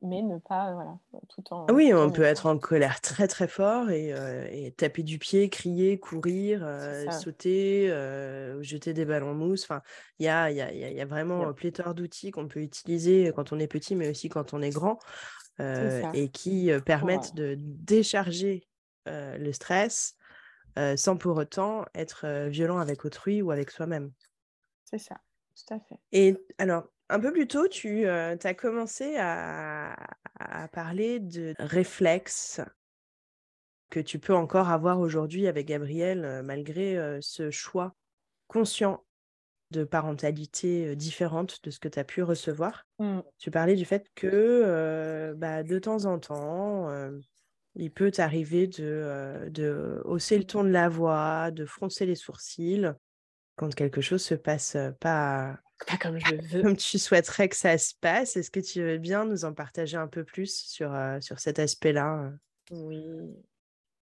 mais 0.01 0.21
ne 0.21 0.37
pas, 0.39 0.73
voilà, 0.73 0.97
tout 1.29 1.53
en... 1.53 1.65
Ah 1.69 1.73
oui, 1.73 1.93
on 1.93 2.11
peut 2.11 2.23
être 2.23 2.45
en 2.45 2.57
colère 2.57 2.99
très 2.99 3.27
très 3.27 3.47
fort 3.47 3.89
et, 3.89 4.13
et 4.51 4.71
taper 4.73 5.03
du 5.03 5.19
pied, 5.19 5.49
crier, 5.49 5.99
courir, 5.99 6.67
sauter, 7.11 7.87
jeter 8.61 8.93
des 8.93 9.05
ballons 9.05 9.33
mousse. 9.33 9.63
Enfin, 9.63 9.81
il 10.19 10.25
y 10.25 10.29
a, 10.29 10.51
y, 10.51 10.61
a, 10.61 10.71
y 10.71 11.01
a, 11.01 11.05
vraiment 11.05 11.53
pléthore 11.53 11.95
d'outils 11.95 12.31
qu'on 12.31 12.47
peut 12.47 12.61
utiliser 12.61 13.31
quand 13.35 13.53
on 13.53 13.59
est 13.59 13.67
petit, 13.67 13.95
mais 13.95 14.09
aussi 14.09 14.29
quand 14.29 14.53
on 14.53 14.61
est 14.61 14.69
grand, 14.69 14.99
et 15.59 16.29
qui 16.29 16.71
permettent 16.85 17.35
de 17.35 17.55
décharger 17.57 18.67
le 19.05 19.51
stress 19.51 20.17
sans 20.95 21.17
pour 21.17 21.37
autant 21.37 21.85
être 21.93 22.47
violent 22.47 22.79
avec 22.79 23.05
autrui 23.05 23.41
ou 23.41 23.51
avec 23.51 23.71
soi-même. 23.71 24.11
C'est 24.83 24.99
ça, 24.99 25.15
tout 25.55 25.73
à 25.73 25.79
fait. 25.79 25.99
Et 26.11 26.37
alors, 26.57 26.87
un 27.09 27.19
peu 27.19 27.31
plus 27.31 27.47
tôt, 27.47 27.67
tu 27.67 28.07
as 28.07 28.53
commencé 28.53 29.15
à, 29.17 29.95
parler 30.73 31.19
de 31.19 31.53
réflexes 31.59 32.61
que 33.89 33.99
tu 33.99 34.19
peux 34.19 34.33
encore 34.33 34.69
avoir 34.69 34.99
aujourd'hui 34.99 35.47
avec 35.47 35.67
Gabriel, 35.67 36.41
malgré 36.43 37.19
ce 37.21 37.51
choix 37.51 37.95
conscient 38.47 39.03
de 39.71 39.83
parentalité 39.83 40.95
différente 40.95 41.63
de 41.63 41.71
ce 41.71 41.79
que 41.79 41.87
tu 41.87 41.99
as 41.99 42.03
pu 42.03 42.21
recevoir. 42.23 42.85
Mmh. 42.99 43.19
Tu 43.37 43.51
parlais 43.51 43.75
du 43.75 43.85
fait 43.85 44.07
que 44.15 45.33
bah, 45.37 45.63
de 45.63 45.79
temps 45.79 46.05
en 46.05 46.19
temps, 46.19 46.89
il 47.75 47.91
peut 47.91 48.11
t'arriver 48.11 48.67
de, 48.67 49.47
de 49.49 50.01
hausser 50.05 50.37
le 50.37 50.45
ton 50.45 50.63
de 50.63 50.69
la 50.69 50.89
voix, 50.89 51.51
de 51.51 51.65
froncer 51.65 52.05
les 52.05 52.15
sourcils 52.15 52.91
quand 53.55 53.73
quelque 53.73 54.01
chose 54.01 54.23
se 54.23 54.35
passe 54.35 54.77
pas 54.99 55.59
pas 55.87 55.97
comme 55.97 56.17
je 56.17 56.35
veux. 56.35 56.61
Comme 56.61 56.77
tu 56.77 56.97
souhaiterais 56.97 57.49
que 57.49 57.55
ça 57.55 57.77
se 57.77 57.93
passe. 57.99 58.37
Est-ce 58.37 58.51
que 58.51 58.59
tu 58.59 58.81
veux 58.81 58.97
bien 58.97 59.25
nous 59.25 59.45
en 59.45 59.53
partager 59.53 59.97
un 59.97 60.07
peu 60.07 60.23
plus 60.23 60.57
sur, 60.57 60.93
euh, 60.93 61.19
sur 61.19 61.39
cet 61.39 61.59
aspect-là 61.59 62.31
Oui. 62.71 63.03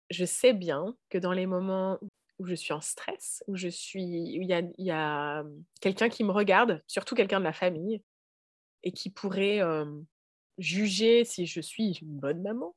Je 0.09 0.25
sais 0.25 0.53
bien 0.53 0.95
que 1.09 1.17
dans 1.17 1.33
les 1.33 1.45
moments 1.45 1.99
où 2.39 2.47
je 2.47 2.55
suis 2.55 2.73
en 2.73 2.81
stress, 2.81 3.43
où 3.47 3.55
je 3.55 3.67
suis, 3.67 4.39
où 4.39 4.41
il 4.41 4.47
y 4.47 4.53
a, 4.53 4.63
y 4.77 4.91
a 4.91 5.43
quelqu'un 5.81 6.09
qui 6.09 6.23
me 6.23 6.31
regarde, 6.31 6.81
surtout 6.87 7.13
quelqu'un 7.13 7.39
de 7.39 7.45
la 7.45 7.53
famille, 7.53 8.01
et 8.81 8.91
qui 8.91 9.09
pourrait 9.09 9.61
juger 10.57 11.25
si 11.25 11.45
je 11.45 11.61
suis 11.61 11.99
une 12.01 12.17
bonne 12.17 12.41
maman 12.41 12.75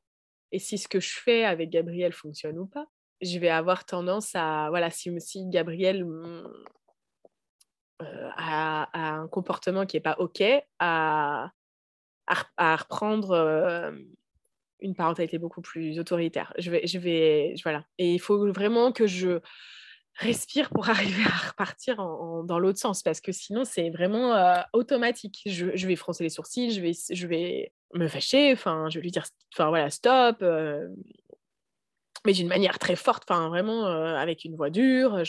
et 0.53 0.59
si 0.59 0.77
ce 0.77 0.87
que 0.87 0.99
je 0.99 1.09
fais 1.19 1.43
avec 1.43 1.71
Gabriel 1.71 2.13
fonctionne 2.13 2.59
ou 2.59 2.67
pas. 2.67 2.85
Je 3.21 3.39
vais 3.39 3.49
avoir 3.49 3.85
tendance 3.85 4.31
à, 4.35 4.67
voilà, 4.69 4.91
si, 4.91 5.11
si 5.19 5.49
Gabriel 5.49 6.05
euh, 8.01 8.29
à, 8.35 8.89
un 8.93 9.27
comportement 9.27 9.85
qui 9.85 9.97
n'est 9.97 10.01
pas 10.01 10.15
OK, 10.19 10.43
à, 10.79 11.49
à, 12.27 12.75
reprendre 12.75 13.31
euh, 13.31 13.91
une 14.79 14.93
parentalité 14.93 15.39
beaucoup 15.39 15.61
plus 15.61 15.97
autoritaire. 15.99 16.53
Je 16.59 16.69
vais, 16.69 16.85
je 16.85 16.99
vais, 16.99 17.55
voilà. 17.63 17.85
Et 17.97 18.13
il 18.13 18.19
faut 18.19 18.51
vraiment 18.51 18.91
que 18.91 19.07
je 19.07 19.39
respire 20.17 20.69
pour 20.69 20.89
arriver 20.91 21.23
à 21.23 21.47
repartir 21.49 21.95
dans 21.95 22.59
l'autre 22.59 22.77
sens 22.77 23.01
parce 23.01 23.21
que 23.21 23.31
sinon 23.31 23.63
c'est 23.63 23.89
vraiment 23.89 24.35
euh, 24.35 24.61
automatique. 24.73 25.41
Je, 25.47 25.75
je, 25.75 25.87
vais 25.87 25.95
froncer 25.95 26.23
les 26.23 26.29
sourcils, 26.29 26.71
je 26.71 26.81
vais, 26.81 26.91
je 27.09 27.27
vais 27.27 27.73
me 27.93 28.07
fâcher, 28.07 28.51
enfin 28.53 28.89
je 28.89 28.99
vais 28.99 29.03
lui 29.03 29.11
dire, 29.11 29.25
enfin 29.53 29.69
voilà, 29.69 29.89
stop. 29.89 30.43
mais 32.25 32.33
d'une 32.33 32.47
manière 32.47 32.79
très 32.79 32.95
forte, 32.95 33.23
enfin 33.29 33.49
vraiment 33.49 33.85
avec 33.85 34.45
une 34.45 34.55
voix 34.55 34.69
dure. 34.69 35.21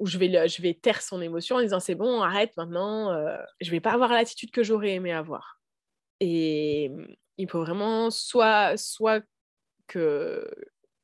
Où 0.00 0.06
je 0.06 0.16
vais, 0.16 0.48
je 0.48 0.62
vais 0.62 0.72
taire 0.72 1.02
son 1.02 1.20
émotion 1.20 1.56
en 1.56 1.60
disant 1.60 1.78
c'est 1.78 1.94
bon, 1.94 2.22
arrête 2.22 2.56
maintenant, 2.56 3.12
euh, 3.12 3.36
je 3.60 3.70
vais 3.70 3.80
pas 3.80 3.92
avoir 3.92 4.10
l'attitude 4.10 4.50
que 4.50 4.62
j'aurais 4.62 4.92
aimé 4.92 5.12
avoir. 5.12 5.60
Et 6.20 6.90
il 7.36 7.48
faut 7.48 7.60
vraiment 7.60 8.10
soit, 8.10 8.78
soit 8.78 9.22
que, 9.88 10.50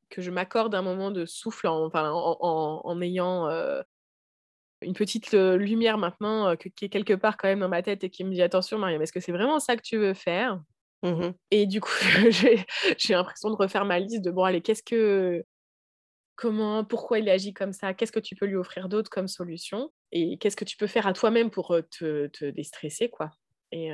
que 0.08 0.22
je 0.22 0.30
m'accorde 0.30 0.74
un 0.74 0.80
moment 0.80 1.10
de 1.10 1.26
souffle 1.26 1.66
en, 1.66 1.84
enfin, 1.84 2.10
en, 2.10 2.80
en, 2.84 3.00
ayant 3.02 3.48
euh, 3.50 3.82
une 4.86 4.94
petite 4.94 5.32
lumière 5.32 5.98
maintenant 5.98 6.56
qui 6.56 6.84
est 6.84 6.88
quelque 6.88 7.14
part 7.14 7.36
quand 7.36 7.48
même 7.48 7.60
dans 7.60 7.68
ma 7.68 7.82
tête 7.82 8.04
et 8.04 8.10
qui 8.10 8.24
me 8.24 8.32
dit 8.32 8.42
attention 8.42 8.78
Mariam, 8.78 9.02
est-ce 9.02 9.12
que 9.12 9.20
c'est 9.20 9.32
vraiment 9.32 9.58
ça 9.58 9.76
que 9.76 9.82
tu 9.82 9.98
veux 9.98 10.14
faire? 10.14 10.60
Mmh 11.02 11.32
Et 11.50 11.66
du 11.66 11.80
coup, 11.80 11.90
j'ai 12.30 13.14
l'impression 13.14 13.50
de 13.50 13.56
refaire 13.56 13.84
ma 13.84 13.98
liste 13.98 14.24
de 14.24 14.30
bon 14.30 14.44
allez, 14.44 14.62
qu'est-ce 14.62 14.82
que 14.82 15.44
comment, 16.36 16.84
pourquoi 16.84 17.18
il 17.18 17.28
agit 17.28 17.52
comme 17.52 17.72
ça, 17.72 17.94
qu'est-ce 17.94 18.12
que 18.12 18.20
tu 18.20 18.36
peux 18.36 18.46
lui 18.46 18.56
offrir 18.56 18.88
d'autre 18.88 19.10
comme 19.10 19.28
solution? 19.28 19.90
Et 20.12 20.38
qu'est-ce 20.38 20.56
que 20.56 20.64
tu 20.64 20.76
peux 20.76 20.86
faire 20.86 21.06
à 21.06 21.12
toi-même 21.12 21.50
pour 21.50 21.76
te, 21.90 22.28
te, 22.28 22.44
déstresser 22.44 23.08
quoi? 23.08 23.30
Et 23.72 23.90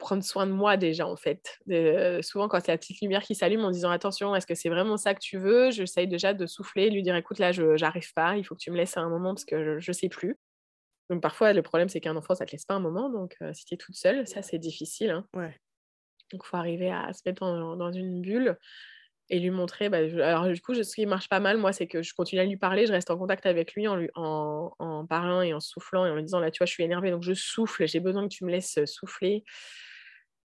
prendre 0.00 0.24
soin 0.24 0.46
de 0.46 0.52
moi 0.52 0.76
déjà 0.76 1.06
en 1.06 1.16
fait. 1.16 1.58
souvent 2.22 2.48
quand 2.48 2.60
c'est 2.60 2.72
la 2.72 2.78
petite 2.78 3.00
lumière 3.00 3.22
qui 3.22 3.34
s'allume 3.34 3.64
en 3.64 3.70
disant 3.70 3.90
attention, 3.90 4.34
est-ce 4.34 4.46
que 4.46 4.56
c'est 4.56 4.68
vraiment 4.68 4.96
ça 4.96 5.14
que 5.14 5.20
tu 5.20 5.38
veux? 5.38 5.70
J'essaye 5.70 6.08
déjà 6.08 6.34
de 6.34 6.46
souffler, 6.46 6.90
lui 6.90 7.02
dire 7.02 7.14
écoute 7.14 7.38
là 7.38 7.52
je 7.52 7.76
j'arrive 7.76 8.12
pas, 8.14 8.36
il 8.36 8.44
faut 8.44 8.56
que 8.56 8.60
tu 8.60 8.72
me 8.72 8.76
laisses 8.76 8.96
un 8.96 9.08
moment 9.08 9.34
parce 9.34 9.44
que 9.44 9.78
je, 9.78 9.90
ne 9.90 9.94
sais 9.94 10.08
plus. 10.08 10.36
Donc 11.08 11.22
parfois 11.22 11.52
le 11.52 11.62
problème 11.62 11.88
c'est 11.88 12.00
qu'un 12.00 12.16
enfant 12.16 12.34
ça 12.34 12.46
te 12.46 12.52
laisse 12.52 12.64
pas 12.64 12.74
un 12.74 12.80
moment, 12.80 13.10
donc 13.10 13.36
si 13.52 13.64
tu 13.64 13.74
es 13.74 13.76
toute 13.76 13.94
seule, 13.94 14.26
ça 14.26 14.42
c'est 14.42 14.58
difficile. 14.58 15.10
Hein. 15.10 15.26
Ouais. 15.34 15.56
Donc 16.32 16.44
faut 16.44 16.56
arriver 16.56 16.90
à 16.90 17.12
se 17.12 17.22
mettre 17.24 17.42
dans 17.42 17.92
une 17.92 18.20
bulle 18.20 18.56
et 19.30 19.38
lui 19.38 19.50
montrer. 19.50 19.88
Bah, 19.88 19.98
alors, 19.98 20.48
du 20.48 20.60
coup, 20.60 20.74
ce 20.74 20.94
qui 20.94 21.06
marche 21.06 21.28
pas 21.28 21.40
mal, 21.40 21.56
moi, 21.56 21.72
c'est 21.72 21.86
que 21.86 22.02
je 22.02 22.12
continue 22.14 22.40
à 22.40 22.44
lui 22.44 22.56
parler, 22.56 22.86
je 22.86 22.92
reste 22.92 23.10
en 23.10 23.16
contact 23.16 23.46
avec 23.46 23.72
lui 23.74 23.88
en, 23.88 23.96
lui, 23.96 24.10
en, 24.14 24.72
en, 24.78 25.06
parlant 25.06 25.40
et 25.40 25.54
en 25.54 25.60
soufflant 25.60 26.04
et 26.04 26.10
en 26.10 26.16
lui 26.16 26.24
disant 26.24 26.40
là, 26.40 26.50
tu 26.50 26.58
vois, 26.58 26.66
je 26.66 26.72
suis 26.72 26.84
énervée, 26.84 27.10
donc 27.10 27.22
je 27.22 27.32
souffle, 27.32 27.86
j'ai 27.86 28.00
besoin 28.00 28.28
que 28.28 28.34
tu 28.34 28.44
me 28.44 28.50
laisses 28.50 28.84
souffler. 28.84 29.44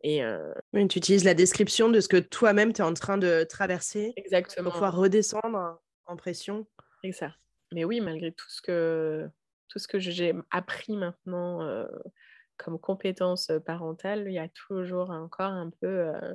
Et 0.02 0.24
euh... 0.24 0.52
tu 0.72 0.98
utilises 0.98 1.24
la 1.24 1.34
description 1.34 1.88
de 1.88 2.00
ce 2.00 2.08
que 2.08 2.16
toi-même 2.16 2.72
tu 2.72 2.82
es 2.82 2.84
en 2.84 2.94
train 2.94 3.18
de 3.18 3.44
traverser 3.44 4.12
Exactement. 4.16 4.64
pour 4.64 4.74
pouvoir 4.74 4.96
redescendre 4.96 5.80
en 6.06 6.16
pression. 6.16 6.66
C'est 7.04 7.12
ça. 7.12 7.34
Mais 7.72 7.84
oui, 7.84 8.00
malgré 8.00 8.32
tout 8.32 8.48
ce 8.48 8.60
que, 8.60 9.28
tout 9.68 9.78
ce 9.78 9.88
que 9.88 9.98
j'ai 9.98 10.34
appris 10.50 10.96
maintenant 10.96 11.62
euh, 11.62 11.86
comme 12.56 12.78
compétences 12.78 13.50
parentales, 13.64 14.24
il 14.26 14.34
y 14.34 14.38
a 14.38 14.48
toujours 14.48 15.10
encore 15.10 15.52
un 15.52 15.70
peu. 15.80 15.86
Euh, 15.86 16.34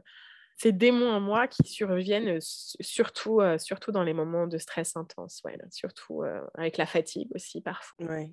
ces 0.59 0.71
démons 0.71 1.11
en 1.11 1.19
moi 1.19 1.47
qui 1.47 1.67
surviennent 1.67 2.39
surtout, 2.41 3.41
surtout 3.59 3.91
dans 3.91 4.01
les 4.01 4.13
moments 4.13 4.47
de 4.47 4.57
stress 4.57 4.97
intense, 4.97 5.39
ouais, 5.45 5.55
surtout 5.69 6.23
avec 6.55 6.77
la 6.77 6.87
fatigue 6.87 7.29
aussi 7.35 7.61
parfois. 7.61 8.07
Ouais. 8.07 8.31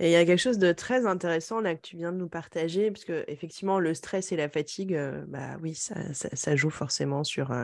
Et 0.00 0.08
il 0.08 0.10
y 0.12 0.16
a 0.16 0.24
quelque 0.24 0.40
chose 0.40 0.58
de 0.58 0.72
très 0.72 1.06
intéressant 1.06 1.60
là 1.60 1.74
que 1.74 1.82
tu 1.82 1.96
viens 1.96 2.10
de 2.10 2.16
nous 2.16 2.28
partager, 2.28 2.90
parce 2.90 3.04
que 3.04 3.22
effectivement 3.28 3.78
le 3.78 3.94
stress 3.94 4.32
et 4.32 4.36
la 4.36 4.48
fatigue, 4.48 4.98
bah 5.28 5.58
oui, 5.62 5.74
ça, 5.74 5.94
ça, 6.14 6.56
joue 6.56 6.70
forcément 6.70 7.22
sur 7.22 7.54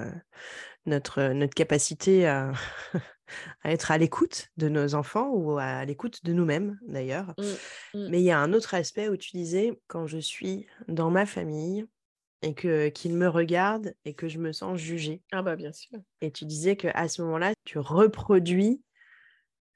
notre, 0.85 1.33
notre 1.33 1.55
capacité 1.55 2.27
à, 2.27 2.53
à 3.63 3.73
être 3.73 3.91
à 3.91 3.99
l'écoute 3.99 4.49
de 4.57 4.69
nos 4.69 4.95
enfants 4.95 5.31
ou 5.31 5.59
à 5.59 5.85
l'écoute 5.85 6.25
de 6.25 6.33
nous-mêmes 6.33 6.79
d'ailleurs. 6.87 7.35
Mmh, 7.39 7.99
mmh. 7.99 8.09
Mais 8.11 8.21
il 8.21 8.25
y 8.25 8.31
a 8.31 8.39
un 8.39 8.53
autre 8.53 8.75
aspect 8.75 9.09
où 9.09 9.17
tu 9.17 9.31
disais, 9.37 9.81
quand 9.87 10.07
je 10.07 10.19
suis 10.19 10.67
dans 10.89 11.11
ma 11.11 11.27
famille, 11.27 11.87
et 12.43 12.55
que 12.55 12.89
qu'il 12.89 13.15
me 13.15 13.29
regarde 13.29 13.95
et 14.05 14.15
que 14.15 14.29
je 14.29 14.39
me 14.39 14.53
sens 14.53 14.79
jugée. 14.79 15.23
Ah 15.33 15.43
bah 15.43 15.57
bien 15.57 15.73
sûr. 15.73 15.99
Et 16.21 16.31
tu 16.31 16.45
disais 16.45 16.77
que 16.77 16.89
à 16.95 17.09
ce 17.09 17.23
moment-là, 17.23 17.55
tu 17.65 17.79
reproduis 17.79 18.83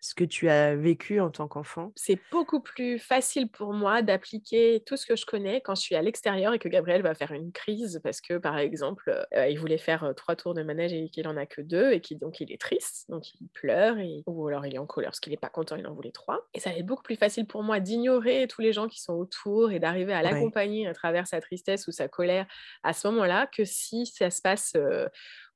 ce 0.01 0.15
que 0.15 0.25
tu 0.25 0.49
as 0.49 0.77
vécu 0.77 1.21
en 1.21 1.31
tant 1.31 1.49
qu'enfant? 1.49 1.93
C'est 1.97 2.19
beaucoup 2.31 2.61
plus 2.61 2.99
facile 2.99 3.49
pour 3.49 3.73
moi 3.73 4.03
d'appliquer 4.03 4.83
tout 4.87 4.97
ce 4.97 5.07
que 5.07 5.17
je 5.17 5.27
connais 5.27 5.61
quand 5.61 5.75
je 5.75 5.83
suis 5.83 5.95
à 5.95 6.03
l'extérieur 6.03 6.55
et 6.55 6.59
que 6.59 6.69
Gabriel 6.69 7.03
va 7.03 7.15
faire 7.15 7.33
une 7.33 7.53
crise 7.53 8.01
parce 8.03 8.21
que, 8.21 8.39
par 8.39 8.59
exemple, 8.59 9.27
euh, 9.35 9.49
il 9.49 9.59
voulait 9.59 9.79
faire 9.79 10.05
euh, 10.05 10.13
trois 10.13 10.37
tours 10.37 10.55
de 10.55 10.63
manège 10.63 10.93
et 10.93 11.09
qu'il 11.11 11.29
en 11.29 11.37
a 11.37 11.47
que 11.47 11.61
deux 11.61 11.93
et 11.93 12.01
qu'il 12.01 12.19
donc 12.19 12.41
il 12.41 12.53
est 12.53 12.61
triste, 12.61 13.07
donc 13.09 13.35
il 13.35 13.49
pleure 13.49 13.99
et, 13.99 14.23
ou 14.27 14.49
alors 14.49 14.67
il 14.67 14.75
est 14.75 14.79
en 14.79 14.87
colère 14.87 15.11
parce 15.11 15.21
qu'il 15.21 15.33
n'est 15.33 15.37
pas 15.39 15.49
content, 15.49 15.77
il 15.77 15.87
en 15.87 15.95
voulait 15.95 16.13
trois. 16.13 16.47
Et 16.55 16.61
ça 16.61 16.71
va 16.71 16.77
être 16.77 16.87
beaucoup 16.87 17.03
plus 17.03 17.17
facile 17.17 17.47
pour 17.47 17.63
moi 17.63 17.81
d'ignorer 17.81 18.47
tous 18.49 18.63
les 18.63 18.73
gens 18.73 18.89
qui 18.89 19.01
sont 19.01 19.15
autour 19.15 19.71
et 19.71 19.79
d'arriver 19.79 20.13
à 20.13 20.23
l'accompagner 20.23 20.87
à 20.87 20.95
travers 20.95 21.27
sa 21.27 21.41
tristesse 21.41 21.87
ou 21.89 21.93
sa 21.93 22.09
colère 22.09 22.47
à 22.83 22.93
ce 22.93 23.09
moment-là 23.09 23.47
que 23.47 23.65
si 23.65 24.07
ça 24.07 24.31
se 24.31 24.41
passe 24.41 24.73
euh, 24.77 25.09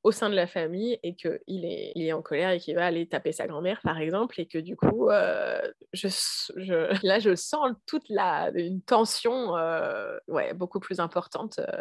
au 0.05 0.13
sein 0.13 0.29
de 0.29 0.35
la 0.35 0.47
famille 0.47 0.99
et 1.03 1.17
qu'il 1.17 1.65
est, 1.65 1.93
il 1.95 2.05
est 2.05 2.13
en 2.13 2.21
colère 2.21 2.51
et 2.51 2.61
qu'il 2.61 2.77
va 2.77 2.85
aller 2.85 3.09
taper 3.09 3.33
sa 3.33 3.47
grand-mère, 3.47 3.81
par 3.83 3.99
exemple, 3.99 4.39
et 4.39 4.47
que 4.47 4.59
du 4.59 4.77
coup, 4.77 5.09
euh, 5.09 5.59
je, 5.95 6.09
là, 7.07 7.19
je 7.19 7.35
sens 7.35 7.73
toute 7.87 8.05
la, 8.11 8.51
une 8.55 8.83
tension 8.83 9.57
euh, 9.57 10.19
ouais, 10.29 10.53
beaucoup 10.53 10.79
plus 10.79 11.01
importante 11.01 11.59
euh, 11.59 11.81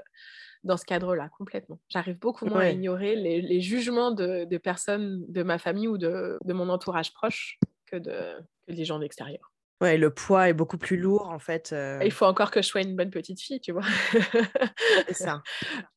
dans 0.63 0.77
ce 0.77 0.85
cadre-là, 0.85 1.29
complètement. 1.37 1.81
J'arrive 1.89 2.17
beaucoup 2.17 2.45
moins 2.45 2.61
à 2.61 2.69
ignorer 2.69 3.17
les, 3.17 3.59
jugements 3.59 4.11
de, 4.11 4.57
personnes 4.57 5.25
de 5.27 5.43
ma 5.43 5.57
famille 5.57 5.89
ou 5.89 5.97
de, 5.97 6.39
mon 6.45 6.69
entourage 6.69 7.13
proche 7.13 7.59
que, 7.87 7.97
de, 7.97 8.37
que 8.65 8.71
des 8.73 8.85
gens 8.85 8.99
d'extérieur. 8.99 9.51
Ouais, 9.81 9.97
le 9.97 10.11
poids 10.13 10.47
est 10.47 10.53
beaucoup 10.53 10.77
plus 10.77 10.95
lourd 10.95 11.27
en 11.27 11.39
fait. 11.39 11.75
Il 12.01 12.11
faut 12.11 12.25
encore 12.25 12.51
que 12.51 12.61
je 12.61 12.67
sois 12.67 12.83
une 12.83 12.95
bonne 12.95 13.09
petite 13.09 13.41
fille, 13.41 13.59
tu 13.59 13.73
vois. 13.73 13.83
C'est 15.07 15.13
ça. 15.13 15.43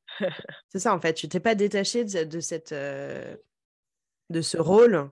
c'est 0.69 0.79
ça, 0.79 0.95
en 0.95 1.01
fait. 1.01 1.15
Tu 1.15 1.29
t'es 1.29 1.41
pas 1.41 1.55
détaché 1.55 2.05
de, 2.05 2.41
cette, 2.41 2.73
euh, 2.73 3.37
de 4.31 4.41
ce 4.41 4.59
rôle 4.59 5.11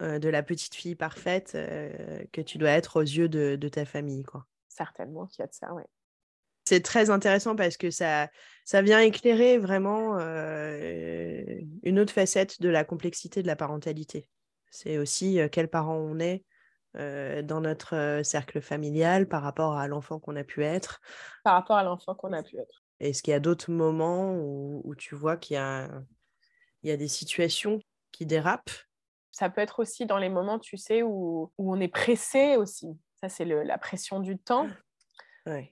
euh, 0.00 0.18
de 0.18 0.28
la 0.28 0.42
petite 0.42 0.74
fille 0.74 0.94
parfaite 0.94 1.52
euh, 1.54 2.24
que 2.32 2.40
tu 2.40 2.58
dois 2.58 2.70
être 2.70 3.00
aux 3.00 3.02
yeux 3.02 3.28
de, 3.28 3.68
ta 3.68 3.84
famille. 3.84 4.24
Quoi. 4.24 4.46
Certainement 4.68 5.26
qu'il 5.26 5.40
y 5.40 5.44
a 5.44 5.46
de 5.46 5.54
ça, 5.54 5.72
oui. 5.74 5.82
C'est 6.64 6.82
très 6.82 7.10
intéressant 7.10 7.56
parce 7.56 7.76
que 7.76 7.90
ça, 7.90 8.30
ça 8.64 8.82
vient 8.82 9.00
éclairer 9.00 9.58
vraiment 9.58 10.16
une 10.20 11.98
autre 11.98 12.12
facette 12.12 12.62
de 12.62 12.68
la 12.68 12.84
complexité 12.84 13.42
de 13.42 13.48
la 13.48 13.56
parentalité. 13.56 14.28
C'est 14.70 14.96
aussi 14.96 15.40
quels 15.50 15.66
parents 15.66 15.96
on 15.96 16.20
est, 16.20 16.44
dans 16.94 17.60
notre 17.60 18.20
cercle 18.22 18.60
familial 18.60 19.26
par 19.26 19.42
rapport 19.42 19.76
à 19.76 19.88
l'enfant 19.88 20.20
qu'on 20.20 20.36
a 20.36 20.44
pu 20.44 20.62
être. 20.62 21.00
Par 21.42 21.54
rapport 21.54 21.76
à 21.76 21.82
l'enfant 21.82 22.14
qu'on 22.14 22.32
a 22.32 22.44
pu 22.44 22.56
être. 22.58 22.81
Est-ce 23.02 23.20
qu'il 23.22 23.32
y 23.32 23.34
a 23.34 23.40
d'autres 23.40 23.72
moments 23.72 24.32
où, 24.36 24.94
tu 24.96 25.16
vois 25.16 25.36
qu'il 25.36 25.54
y 25.54 25.58
a, 25.58 25.90
il 26.82 26.88
y 26.88 26.92
a 26.92 26.96
des 26.96 27.08
situations 27.08 27.80
qui 28.12 28.26
dérapent? 28.26 28.70
Ça 29.32 29.50
peut 29.50 29.60
être 29.60 29.80
aussi 29.80 30.06
dans 30.06 30.18
les 30.18 30.28
moments, 30.28 30.60
tu 30.60 30.76
sais, 30.76 31.02
où, 31.02 31.52
où 31.58 31.74
on 31.74 31.80
est 31.80 31.88
pressé 31.88 32.56
aussi. 32.56 32.86
Ça, 33.20 33.28
c'est 33.28 33.44
la 33.44 33.78
pression 33.78 34.20
du 34.20 34.38
temps. 34.38 34.68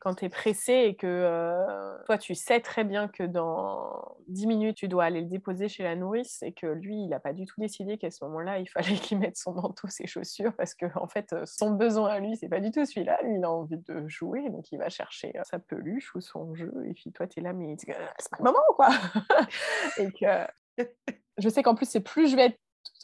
Quand 0.01 0.15
tu 0.17 0.25
es 0.25 0.29
pressé 0.29 0.73
et 0.73 0.97
que 0.97 1.07
euh, 1.07 1.97
toi, 2.05 2.19
tu 2.19 2.35
sais 2.35 2.61
très 2.61 2.83
bien 2.83 3.07
que 3.07 3.23
dans 3.23 4.17
10 4.27 4.49
minutes, 4.49 4.77
tu 4.77 4.89
dois 4.89 5.05
aller 5.05 5.21
le 5.21 5.29
déposer 5.29 5.69
chez 5.69 5.85
la 5.85 5.95
nourrice 5.95 6.43
et 6.43 6.53
que 6.53 6.67
lui, 6.67 6.97
il 6.97 7.09
n'a 7.09 7.21
pas 7.21 7.33
du 7.33 7.47
tout 7.47 7.61
décidé 7.61 7.97
qu'à 7.97 8.11
ce 8.11 8.25
moment-là, 8.25 8.59
il 8.59 8.69
fallait 8.69 8.97
qu'il 8.97 9.19
mette 9.19 9.37
son 9.37 9.53
manteau, 9.53 9.87
ses 9.89 10.07
chaussures 10.07 10.55
parce 10.57 10.75
que, 10.75 10.87
en 10.97 11.07
fait, 11.07 11.35
son 11.45 11.71
besoin 11.73 12.11
à 12.11 12.19
lui, 12.19 12.37
c'est 12.37 12.49
pas 12.49 12.61
du 12.61 12.73
tout 12.73 12.85
celui-là. 12.85 13.21
Lui, 13.23 13.37
il 13.37 13.45
a 13.45 13.51
envie 13.51 13.79
de 13.79 14.09
jouer, 14.09 14.51
donc 14.51 14.73
il 14.73 14.79
va 14.79 14.89
chercher 14.89 15.33
sa 15.45 15.59
peluche 15.61 16.15
ou 16.17 16.21
son 16.21 16.55
jeu. 16.55 16.73
Et 16.87 16.95
puis 16.95 17.13
toi, 17.13 17.29
tu 17.29 17.39
es 17.39 17.43
là, 17.43 17.53
mais 17.53 17.77
c'est 17.79 17.95
pas 17.95 18.39
le 18.39 18.45
moment, 18.45 18.59
quoi. 18.75 18.89
et 19.99 20.11
que 20.11 20.85
je 21.39 21.49
sais 21.49 21.63
qu'en 21.63 21.75
plus, 21.75 21.89
c'est 21.89 22.01
plus 22.01 22.29
je 22.29 22.37
vais 22.37 22.47
être 22.47 22.59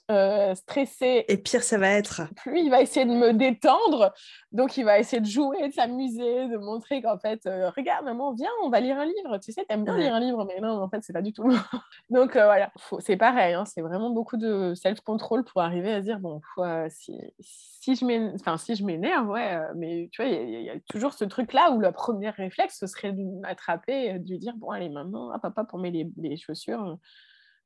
euh, 0.09 0.55
stressé. 0.55 1.25
Et 1.27 1.37
pire, 1.37 1.65
ça 1.65 1.79
va 1.79 1.89
être. 1.89 2.23
Plus 2.37 2.61
il 2.61 2.71
va 2.71 2.81
essayer 2.81 3.05
de 3.05 3.11
me 3.11 3.33
détendre. 3.33 4.13
Donc, 4.53 4.77
il 4.77 4.85
va 4.85 5.01
essayer 5.01 5.21
de 5.21 5.27
jouer, 5.27 5.67
de 5.67 5.73
s'amuser, 5.73 6.49
de 6.49 6.57
montrer 6.59 7.03
qu'en 7.03 7.19
fait, 7.19 7.45
euh, 7.47 7.71
regarde, 7.77 8.05
maman, 8.05 8.33
viens, 8.33 8.51
on 8.63 8.69
va 8.69 8.79
lire 8.79 8.99
un 8.99 9.05
livre. 9.05 9.39
Tu 9.39 9.51
sais, 9.51 9.65
t'aimes 9.65 9.83
bien 9.83 9.99
lire 9.99 10.15
un 10.15 10.21
livre, 10.21 10.45
mais 10.45 10.61
non, 10.61 10.81
en 10.81 10.89
fait, 10.89 11.01
c'est 11.03 11.13
pas 11.13 11.23
du 11.23 11.33
tout. 11.33 11.49
donc, 12.11 12.37
euh, 12.37 12.45
voilà, 12.45 12.71
c'est 13.01 13.17
pareil. 13.17 13.55
Hein, 13.55 13.65
c'est 13.65 13.81
vraiment 13.81 14.11
beaucoup 14.11 14.37
de 14.37 14.75
self-control 14.75 15.43
pour 15.43 15.61
arriver 15.63 15.93
à 15.93 16.01
dire, 16.01 16.21
bon, 16.21 16.41
si, 16.89 17.19
si 17.41 17.97
je 17.97 18.85
m'énerve, 18.85 19.29
ouais, 19.29 19.59
mais 19.75 20.09
tu 20.13 20.23
vois, 20.23 20.31
il 20.31 20.63
y, 20.63 20.71
a 20.71 20.79
toujours 20.89 21.15
ce 21.15 21.25
truc-là 21.25 21.73
où 21.73 21.81
le 21.81 21.91
premier 21.91 22.31
réflexe, 22.31 22.79
ce 22.79 22.87
serait 22.87 23.13
de 23.13 23.25
m'attraper, 23.41 24.21
de 24.21 24.29
lui 24.29 24.39
dire, 24.39 24.55
bon, 24.57 24.71
allez, 24.71 24.89
maintenant, 24.89 25.31
à 25.31 25.41
papa, 25.41 25.65
pour 25.65 25.81
mettre 25.81 25.97
les, 25.97 26.09
les 26.17 26.37
chaussures 26.37 26.97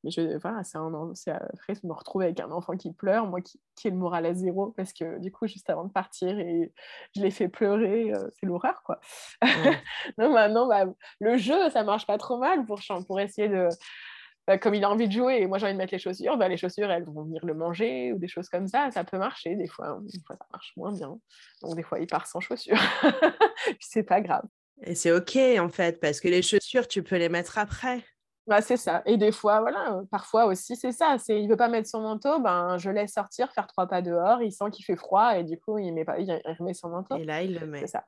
mais 0.03 0.11
je, 0.11 0.37
voilà, 0.37 0.63
c'est 0.63 0.77
après 1.31 1.73
me 1.83 1.93
retrouver 1.93 2.25
avec 2.25 2.39
un 2.39 2.51
enfant 2.51 2.75
qui 2.75 2.91
pleure, 2.91 3.27
moi 3.27 3.41
qui, 3.41 3.59
qui 3.75 3.87
ai 3.87 3.91
le 3.91 3.97
moral 3.97 4.25
à 4.25 4.33
zéro, 4.33 4.71
parce 4.71 4.93
que 4.93 5.19
du 5.19 5.31
coup, 5.31 5.47
juste 5.47 5.69
avant 5.69 5.83
de 5.83 5.91
partir, 5.91 6.39
et 6.39 6.71
je 7.15 7.21
l'ai 7.21 7.31
fait 7.31 7.47
pleurer, 7.47 8.13
euh, 8.13 8.29
c'est 8.33 8.45
l'horreur, 8.45 8.81
quoi. 8.83 8.99
Donc 10.17 10.33
maintenant, 10.33 10.67
bah, 10.67 10.85
le 11.19 11.37
jeu, 11.37 11.69
ça 11.69 11.83
marche 11.83 12.07
pas 12.07 12.17
trop 12.17 12.37
mal 12.37 12.65
pour, 12.65 12.79
pour 13.05 13.19
essayer 13.19 13.49
de... 13.49 13.67
Bah, 14.47 14.57
comme 14.57 14.73
il 14.73 14.83
a 14.83 14.89
envie 14.89 15.07
de 15.07 15.13
jouer 15.13 15.37
et 15.39 15.45
moi 15.45 15.59
j'ai 15.59 15.65
envie 15.67 15.75
de 15.75 15.77
mettre 15.77 15.93
les 15.93 15.99
chaussures, 15.99 16.35
bah, 16.35 16.47
les 16.47 16.57
chaussures 16.57 16.89
elles 16.89 17.03
vont 17.03 17.25
venir 17.25 17.45
le 17.45 17.53
manger 17.53 18.11
ou 18.11 18.17
des 18.17 18.27
choses 18.27 18.49
comme 18.49 18.67
ça, 18.67 18.89
ça 18.89 19.03
peut 19.03 19.19
marcher 19.19 19.55
des 19.55 19.67
fois, 19.67 19.99
des 20.01 20.19
fois 20.25 20.35
ça 20.35 20.45
marche 20.51 20.73
moins 20.75 20.91
bien. 20.91 21.19
Donc 21.61 21.75
des 21.75 21.83
fois 21.83 21.99
il 21.99 22.07
part 22.07 22.25
sans 22.25 22.39
chaussures, 22.39 22.75
c'est 23.79 24.01
pas 24.01 24.19
grave. 24.19 24.43
Et 24.81 24.95
c'est 24.95 25.11
ok 25.11 25.37
en 25.59 25.69
fait, 25.69 25.99
parce 25.99 26.19
que 26.19 26.27
les 26.27 26.41
chaussures 26.41 26.87
tu 26.87 27.03
peux 27.03 27.17
les 27.17 27.29
mettre 27.29 27.59
après. 27.59 28.03
Bah, 28.47 28.61
c'est 28.61 28.77
ça. 28.77 29.03
Et 29.05 29.17
des 29.17 29.31
fois, 29.31 29.61
voilà, 29.61 30.01
parfois 30.09 30.45
aussi, 30.45 30.75
c'est 30.75 30.91
ça. 30.91 31.17
C'est, 31.19 31.41
il 31.41 31.47
veut 31.47 31.57
pas 31.57 31.67
mettre 31.67 31.87
son 31.87 32.01
manteau, 32.01 32.39
ben, 32.39 32.77
je 32.77 32.89
laisse 32.89 33.13
sortir, 33.13 33.51
faire 33.53 33.67
trois 33.67 33.87
pas 33.87 34.01
dehors. 34.01 34.41
Il 34.41 34.51
sent 34.51 34.65
qu'il 34.71 34.83
fait 34.83 34.95
froid 34.95 35.37
et 35.37 35.43
du 35.43 35.59
coup, 35.59 35.77
il, 35.77 35.93
met 35.93 36.05
pas, 36.05 36.19
il 36.19 36.31
remet 36.59 36.73
son 36.73 36.89
manteau. 36.89 37.17
Et 37.17 37.23
là, 37.23 37.43
il 37.43 37.59
le 37.59 37.67
met. 37.67 37.81
C'est 37.81 37.87
ça. 37.87 38.03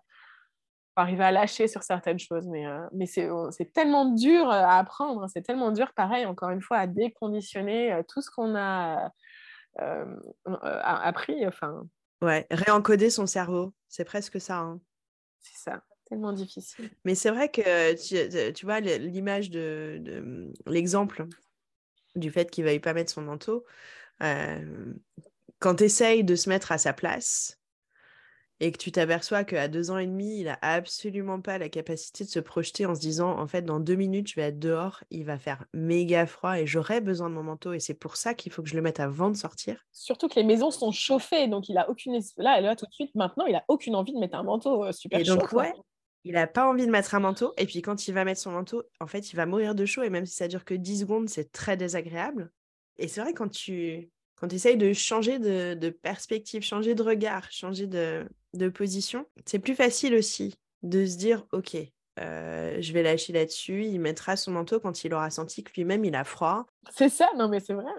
Faut 0.96 1.02
arriver 1.02 1.24
à 1.24 1.32
lâcher 1.32 1.68
sur 1.68 1.82
certaines 1.84 2.20
choses, 2.20 2.48
mais, 2.48 2.68
euh, 2.68 2.86
mais 2.94 3.06
c'est, 3.06 3.28
c'est 3.52 3.74
tellement 3.74 4.06
dur 4.06 4.50
à 4.50 4.78
apprendre. 4.78 5.28
C'est 5.28 5.42
tellement 5.42 5.72
dur, 5.72 5.92
pareil, 5.96 6.26
encore 6.26 6.50
une 6.50 6.62
fois, 6.62 6.78
à 6.78 6.88
déconditionner 6.88 7.94
euh, 7.94 8.04
tout 8.08 8.22
ce 8.22 8.30
qu'on 8.30 8.56
a 8.56 9.12
euh, 9.80 10.06
appris. 10.46 11.48
Enfin, 11.48 11.84
Ouais, 12.24 12.48
réencoder 12.50 13.10
son 13.10 13.26
cerveau, 13.26 13.74
c'est 13.90 14.06
presque 14.06 14.40
ça. 14.40 14.60
Hein. 14.60 14.80
C'est 15.42 15.70
ça, 15.70 15.82
tellement 16.14 16.34
difficile. 16.34 16.90
Mais 17.06 17.16
c'est 17.16 17.32
vrai 17.32 17.50
que 17.50 17.94
tu, 17.96 18.54
tu 18.54 18.66
vois 18.66 18.80
l'image 18.80 19.50
de, 19.50 19.98
de 20.00 20.54
l'exemple 20.68 21.26
du 22.16 22.32
fait 22.32 22.52
qu'il 22.52 22.64
ne 22.64 22.70
veuille 22.70 22.80
pas 22.80 22.94
mettre 22.94 23.12
son 23.12 23.24
manteau. 23.24 23.66
Euh, 24.22 24.94
quand 25.60 25.76
tu 25.76 25.86
essayes 25.86 26.24
de 26.24 26.36
se 26.36 26.50
mettre 26.50 26.72
à 26.72 26.78
sa 26.78 26.94
place, 26.94 27.60
et 28.60 28.72
que 28.72 28.78
tu 28.78 28.94
t'aperçois 28.94 29.44
qu'à 29.44 29.68
deux 29.68 29.92
ans 29.92 29.98
et 29.98 30.06
demi, 30.06 30.40
il 30.40 30.46
n'a 30.46 30.58
absolument 30.62 31.42
pas 31.42 31.58
la 31.58 31.68
capacité 31.68 32.24
de 32.24 32.30
se 32.30 32.40
projeter 32.40 32.86
en 32.86 32.96
se 32.96 33.02
disant, 33.02 33.38
en 33.38 33.46
fait, 33.46 33.64
dans 33.64 33.82
deux 33.82 33.96
minutes, 33.96 34.30
je 34.30 34.36
vais 34.36 34.44
être 34.44 34.60
dehors, 34.60 35.04
il 35.10 35.26
va 35.26 35.38
faire 35.38 35.66
méga 35.74 36.26
froid 36.26 36.58
et 36.58 36.66
j'aurai 36.66 37.02
besoin 37.02 37.30
de 37.30 37.36
mon 37.36 37.44
manteau 37.44 37.74
et 37.74 37.82
c'est 37.82 37.94
pour 37.94 38.16
ça 38.16 38.34
qu'il 38.34 38.54
faut 38.54 38.64
que 38.64 38.70
je 38.70 38.76
le 38.76 38.82
mette 38.82 39.02
avant 39.02 39.30
de 39.30 39.36
sortir. 39.36 39.86
Surtout 39.92 40.30
que 40.30 40.36
les 40.36 40.46
maisons 40.46 40.72
sont 40.72 40.94
chauffées, 40.94 41.48
donc 41.48 41.68
il 41.68 41.78
a 41.78 41.90
aucune... 41.90 42.18
Là, 42.38 42.62
là, 42.62 42.76
tout 42.78 42.86
de 42.86 42.94
suite, 42.94 43.14
maintenant, 43.16 43.46
il 43.48 43.56
a 43.56 43.66
aucune 43.68 43.96
envie 43.96 44.14
de 44.14 44.20
mettre 44.20 44.38
un 44.38 44.44
manteau 44.44 44.86
euh, 44.86 44.92
super 44.94 45.20
et 45.20 45.24
donc, 45.24 45.52
Ouais, 45.52 45.74
il 46.24 46.34
n'a 46.34 46.48
pas 46.48 46.68
envie 46.68 46.86
de 46.86 46.92
mettre 46.92 47.16
un 47.16 47.20
manteau. 47.20 47.54
Et 47.58 47.66
puis 47.66 47.82
quand 47.82 48.08
il 48.08 48.14
va 48.14 48.26
mettre 48.26 48.42
son 48.42 48.52
manteau, 48.52 48.84
en 49.00 49.08
fait, 49.08 49.32
il 49.32 49.36
va 49.36 49.46
mourir 49.46 49.76
de 49.76 49.86
chaud. 49.86 50.04
Et 50.04 50.10
même 50.10 50.26
si 50.26 50.36
ça 50.36 50.48
dure 50.48 50.66
que 50.66 50.74
10 50.74 51.02
secondes, 51.02 51.30
c'est 51.30 51.52
très 51.52 51.78
désagréable. 51.78 52.52
Et 52.98 53.08
c'est 53.08 53.22
vrai, 53.22 53.34
quand 53.34 53.50
tu 53.50 54.10
quand 54.36 54.52
essayes 54.52 54.76
de 54.76 54.92
changer 54.92 55.40
de, 55.40 55.90
perspective, 55.90 56.64
changer 56.64 56.96
de 56.96 57.04
regard, 57.04 57.50
changer 57.50 57.88
de, 57.88 58.70
position, 58.74 59.26
c'est 59.46 59.60
plus 59.60 59.74
facile 59.76 60.16
aussi 60.16 60.56
de 60.82 61.06
se 61.06 61.16
dire, 61.16 61.46
OK, 61.54 61.78
euh, 62.20 62.78
je 62.82 62.94
vais 62.94 63.04
lâcher 63.04 63.32
là-dessus, 63.32 63.86
il 63.86 64.00
mettra 64.00 64.36
son 64.36 64.52
manteau 64.52 64.82
quand 64.82 65.06
il 65.06 65.14
aura 65.14 65.30
senti 65.30 65.64
que 65.64 65.72
lui-même, 65.78 66.04
il 66.04 66.14
a 66.14 66.26
froid. 66.26 66.66
C'est 66.92 67.08
ça, 67.08 67.30
non 67.38 67.48
mais 67.48 67.62
c'est 67.62 67.74
vrai. 67.74 67.94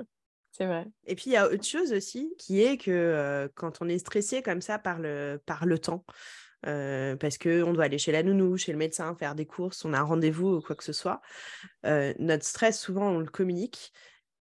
C'est 0.53 0.67
vrai. 0.67 0.87
Et 1.07 1.15
puis 1.15 1.31
il 1.31 1.33
y 1.33 1.37
a 1.37 1.49
autre 1.49 1.65
chose 1.65 1.95
aussi 1.95 2.35
qui 2.39 2.63
est 2.63 2.77
que 2.77 2.91
euh, 2.91 3.49
quand 3.55 3.79
on 3.81 3.89
est 3.89 3.99
stressé 3.99 4.43
comme 4.43 4.61
ça 4.61 4.79
par 4.79 5.01
le, 5.01 5.41
par 5.47 5.65
le 5.65 5.79
temps, 5.79 6.05
parce 6.65 7.39
qu'on 7.39 7.73
doit 7.73 7.85
aller 7.85 7.99
chez 7.99 8.13
la 8.13 8.23
nounou, 8.23 8.57
chez 8.57 8.73
le 8.73 8.79
médecin, 8.79 9.15
faire 9.15 9.35
des 9.35 9.47
courses, 9.47 9.85
on 9.85 9.93
a 9.93 9.99
un 9.99 10.03
rendez-vous 10.03 10.57
ou 10.57 10.61
quoi 10.61 10.77
que 10.77 10.85
ce 10.85 10.93
soit. 10.93 11.21
Notre 11.85 12.45
stress, 12.45 12.81
souvent, 12.81 13.11
on 13.11 13.19
le 13.19 13.27
communique. 13.27 13.93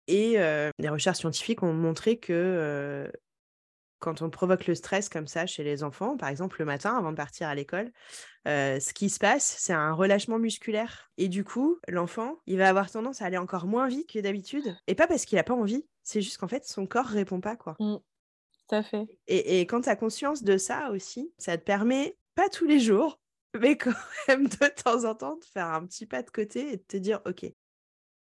Et 0.08 0.40
euh, 0.40 0.70
les 0.80 0.90
recherches 0.90 1.20
scientifiques 1.20 1.64
ont 1.64 1.74
montré 1.74 2.18
que 2.18 3.12
quand 4.00 4.22
on 4.22 4.30
provoque 4.30 4.68
le 4.68 4.76
stress 4.76 5.10
comme 5.10 5.28
ça 5.28 5.48
chez 5.48 5.64
les 5.64 5.84
enfants, 5.84 6.18
par 6.18 6.30
exemple 6.30 6.58
le 6.60 6.66
matin 6.66 6.96
avant 6.96 7.12
de 7.12 7.18
partir 7.18 7.48
à 7.48 7.56
l'école, 7.56 7.92
ce 8.46 8.94
qui 8.94 9.10
se 9.10 9.20
passe, 9.20 9.58
c'est 9.60 9.74
un 9.74 9.92
relâchement 9.92 10.40
musculaire. 10.40 11.10
Et 11.18 11.28
du 11.28 11.44
coup, 11.44 11.78
l'enfant, 11.88 12.38
il 12.46 12.58
va 12.58 12.70
avoir 12.70 12.90
tendance 12.90 13.22
à 13.22 13.26
aller 13.26 13.38
encore 13.38 13.66
moins 13.66 13.88
vite 13.88 14.10
que 14.10 14.20
d'habitude. 14.20 14.76
Et 14.88 14.96
pas 14.96 15.08
parce 15.08 15.26
qu'il 15.26 15.36
n'a 15.36 15.44
pas 15.44 15.56
envie, 15.56 15.86
c'est 16.04 16.22
juste 16.22 16.38
qu'en 16.38 16.48
fait, 16.48 16.66
son 16.66 16.86
corps 16.88 17.08
répond 17.08 17.42
pas. 17.42 17.56
quoi. 17.56 17.76
Mmh 18.72 18.84
fait. 18.84 19.08
Et, 19.28 19.62
quand 19.62 19.82
tu 19.82 19.90
as 19.90 19.96
conscience 19.96 20.44
de 20.44 20.58
ça 20.58 20.92
aussi, 20.92 21.32
ça 21.38 21.58
te 21.58 21.64
permet, 21.64 22.18
pas 22.36 22.50
tous 22.50 22.66
les 22.66 22.80
jours, 22.80 23.20
mais 23.60 23.78
quand 23.78 23.94
même 24.28 24.48
de 24.48 24.84
temps 24.84 25.06
en 25.06 25.16
temps, 25.16 25.36
de 25.38 25.46
faire 25.46 25.68
un 25.68 25.86
petit 25.86 26.06
pas 26.06 26.22
de 26.22 26.30
côté 26.30 26.74
et 26.74 26.78
de 26.78 26.84
te 26.84 26.98
dire, 26.98 27.22
OK, 27.26 27.46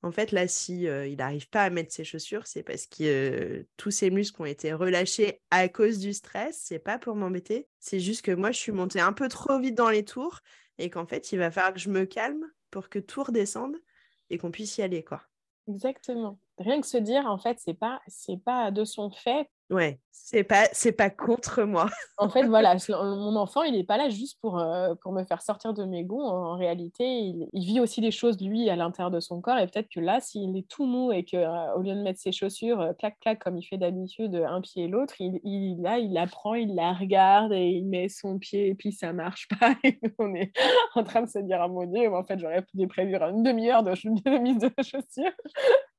en 0.03 0.11
fait, 0.11 0.31
là, 0.31 0.47
si 0.47 0.83
il 0.83 1.15
n'arrive 1.17 1.49
pas 1.49 1.63
à 1.63 1.69
mettre 1.69 1.91
ses 1.91 2.03
chaussures, 2.03 2.45
c'est 2.45 2.63
parce 2.63 2.85
que 2.85 3.65
tous 3.77 3.91
ses 3.91 4.11
muscles 4.11 4.41
ont 4.41 4.45
été 4.45 4.71
relâchés 4.71 5.41
à 5.49 5.67
cause 5.67 5.99
du 5.99 6.13
stress. 6.13 6.61
C'est 6.63 6.79
pas 6.79 6.99
pour 6.99 7.15
m'embêter. 7.15 7.67
C'est 7.79 7.99
juste 7.99 8.21
que 8.21 8.31
moi, 8.31 8.51
je 8.51 8.59
suis 8.59 8.71
montée 8.71 8.99
un 8.99 9.13
peu 9.13 9.27
trop 9.27 9.59
vite 9.59 9.75
dans 9.75 9.89
les 9.89 10.05
tours 10.05 10.39
et 10.77 10.89
qu'en 10.89 11.07
fait, 11.07 11.31
il 11.31 11.39
va 11.39 11.49
falloir 11.49 11.73
que 11.73 11.79
je 11.79 11.89
me 11.89 12.05
calme 12.05 12.45
pour 12.69 12.89
que 12.89 12.99
tout 12.99 13.23
redescende 13.23 13.75
et 14.29 14.37
qu'on 14.37 14.51
puisse 14.51 14.77
y 14.77 14.83
aller, 14.83 15.03
quoi. 15.03 15.23
Exactement. 15.67 16.39
Rien 16.59 16.79
que 16.79 16.87
se 16.87 16.97
dire, 16.97 17.25
en 17.25 17.37
fait, 17.37 17.57
c'est 17.59 17.73
pas, 17.73 17.99
c'est 18.07 18.41
pas 18.41 18.71
de 18.71 18.85
son 18.85 19.09
fait 19.09 19.49
Ouais, 19.69 19.99
c'est 20.11 20.45
pas 20.45 20.67
c'est 20.71 20.93
pas 20.93 21.09
contre 21.09 21.63
moi. 21.63 21.89
en 22.17 22.29
fait, 22.29 22.45
voilà, 22.45 22.75
mon 22.89 23.35
enfant, 23.35 23.63
il 23.63 23.73
n'est 23.73 23.83
pas 23.83 23.97
là 23.97 24.09
juste 24.09 24.39
pour, 24.41 24.59
euh, 24.59 24.93
me 25.05 25.23
faire 25.25 25.41
sortir 25.41 25.73
de 25.73 25.83
mes 25.83 26.03
goûts. 26.05 26.21
En, 26.21 26.55
réalité, 26.55 27.05
il, 27.53 27.65
vit 27.65 27.81
aussi 27.81 27.99
des 27.99 28.11
choses, 28.11 28.41
lui, 28.41 28.69
à 28.69 28.77
l'intérieur 28.77 29.11
de 29.11 29.19
son 29.19 29.41
corps. 29.41 29.57
Et 29.57 29.67
peut-être 29.67 29.89
que 29.89 29.99
là, 29.99 30.21
s'il 30.21 30.57
est 30.57 30.67
tout 30.69 30.85
mou 30.85 31.11
et 31.11 31.25
qu'au 31.25 31.37
euh, 31.37 31.81
lieu 31.81 31.95
de 31.95 32.01
mettre 32.01 32.19
ses 32.19 32.31
chaussures, 32.31 32.79
euh, 32.79 32.93
clac, 32.93 33.17
clac, 33.19 33.39
comme 33.39 33.57
il 33.57 33.63
fait 33.63 33.77
d'habitude, 33.77 34.35
un 34.35 34.61
pied 34.61 34.85
et 34.85 34.87
l'autre, 34.87 35.15
il, 35.19 35.39
il, 35.43 35.81
là, 35.81 35.97
il 35.97 36.13
la 36.13 36.27
prend, 36.27 36.55
il 36.55 36.75
la 36.75 36.93
regarde 36.93 37.51
et 37.51 37.67
il 37.67 37.85
met 37.85 38.07
son 38.07 38.39
pied 38.39 38.67
et 38.67 38.75
puis 38.75 38.93
ça 38.93 39.11
marche 39.11 39.47
pas. 39.59 39.75
Et 39.83 39.99
on 40.17 40.33
est 40.33 40.51
en 40.95 41.03
train 41.03 41.21
de 41.23 41.29
se 41.29 41.39
dire, 41.39 41.61
ah 41.61 41.67
mon 41.67 41.85
Dieu, 41.85 42.13
en 42.13 42.23
fait, 42.23 42.39
j'aurais 42.39 42.63
pu 42.63 42.87
prévu 42.87 43.15
une 43.15 43.43
demi-heure 43.43 43.83
de, 43.83 43.91
de 43.93 44.37
mise 44.39 44.59
de 44.59 44.71
chaussures. 44.81 45.31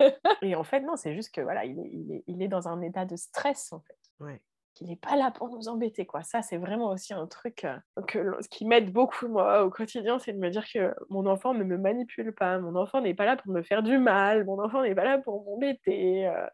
et 0.43 0.55
en 0.55 0.65
fait, 0.65 0.81
non, 0.81 0.97
c'est 0.97 1.15
juste 1.15 1.35
que 1.35 1.41
voilà, 1.41 1.65
il 1.65 1.79
est, 1.79 1.91
il, 1.93 2.13
est, 2.13 2.25
il 2.27 2.43
est 2.43 2.49
dans 2.49 2.69
un 2.69 2.81
état 2.83 3.05
de 3.05 3.17
stress, 3.17 3.73
en 3.73 3.81
fait. 3.81 3.99
Ouais. 4.21 4.41
Il 4.81 4.89
n'est 4.89 4.97
pas 4.97 5.17
là 5.17 5.31
pour 5.33 5.49
nous 5.49 5.69
embêter, 5.69 6.07
quoi. 6.07 6.23
Ça, 6.23 6.43
c'est 6.43 6.57
vraiment 6.57 6.91
aussi 6.91 7.13
un 7.13 7.27
truc 7.27 7.65
euh, 7.65 7.77
que, 8.07 8.41
qui 8.49 8.65
m'aide 8.65 8.93
beaucoup, 8.93 9.27
moi, 9.27 9.65
au 9.65 9.71
quotidien, 9.71 10.19
c'est 10.19 10.33
de 10.33 10.39
me 10.39 10.51
dire 10.51 10.65
que 10.73 10.95
mon 11.11 11.27
enfant 11.27 11.53
ne 11.53 11.65
me 11.65 11.77
manipule 11.77 12.33
pas, 12.33 12.59
mon 12.59 12.77
enfant 12.77 13.01
n'est 13.01 13.15
pas 13.15 13.25
là 13.25 13.37
pour 13.37 13.53
me 13.53 13.63
faire 13.63 13.83
du 13.83 13.99
mal, 13.99 14.45
mon 14.45 14.63
enfant 14.63 14.83
n'est 14.83 14.95
pas 14.95 15.05
là 15.05 15.19
pour 15.19 15.45
m'embêter. 15.45 16.29
Euh. 16.29 16.47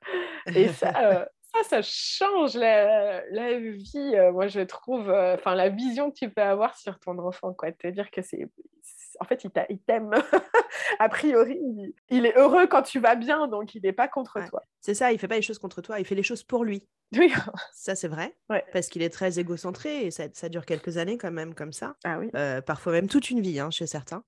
et 0.54 0.68
ça, 0.68 0.92
euh, 1.04 1.24
ça, 1.54 1.62
ça 1.68 1.82
change 1.82 2.54
la, 2.54 3.24
la 3.30 3.58
vie, 3.58 4.16
moi, 4.32 4.48
je 4.48 4.60
trouve, 4.60 5.10
enfin, 5.10 5.54
la 5.54 5.68
vision 5.68 6.10
que 6.10 6.16
tu 6.18 6.30
peux 6.30 6.42
avoir 6.42 6.76
sur 6.76 6.98
ton 6.98 7.18
enfant, 7.18 7.52
quoi. 7.54 7.72
Te 7.72 7.86
dire 7.88 8.10
que 8.10 8.22
c'est 8.22 8.48
en 9.20 9.24
fait, 9.24 9.44
il 9.44 9.78
t'aime. 9.80 10.10
a 10.98 11.08
priori, 11.08 11.58
il, 12.10 12.26
est 12.26 12.36
heureux 12.36 12.66
quand 12.66 12.82
tu 12.82 13.00
vas 13.00 13.14
bien, 13.14 13.48
donc 13.48 13.74
il 13.74 13.82
n'est 13.82 13.92
pas 13.92 14.08
contre 14.08 14.38
toi. 14.48 14.62
C'est 14.80 14.94
ça, 14.94 15.12
il 15.12 15.18
fait 15.18 15.28
pas 15.28 15.36
les 15.36 15.42
choses 15.42 15.58
contre 15.58 15.80
toi, 15.82 15.98
il 15.98 16.04
fait 16.04 16.14
les 16.14 16.22
choses 16.22 16.42
pour 16.42 16.64
lui. 16.64 16.86
Oui. 17.16 17.32
ça, 17.74 17.94
c'est 17.94 18.08
vrai. 18.08 18.34
Parce 18.72 18.88
qu'il 18.88 19.02
est 19.02 19.10
très 19.10 19.38
égocentré 19.38 20.06
et 20.06 20.10
ça, 20.10 20.48
dure 20.48 20.66
quelques 20.66 20.96
années 20.96 21.16
quand 21.16 21.30
même 21.30 21.54
comme 21.54 21.72
ça. 21.72 21.94
Ah 22.02 22.18
oui. 22.18 22.28
Euh, 22.34 22.60
parfois 22.60 22.92
même 22.92 23.06
toute 23.06 23.30
une 23.30 23.40
vie 23.40 23.60
hein, 23.60 23.70
chez 23.70 23.86
certains. 23.86 24.24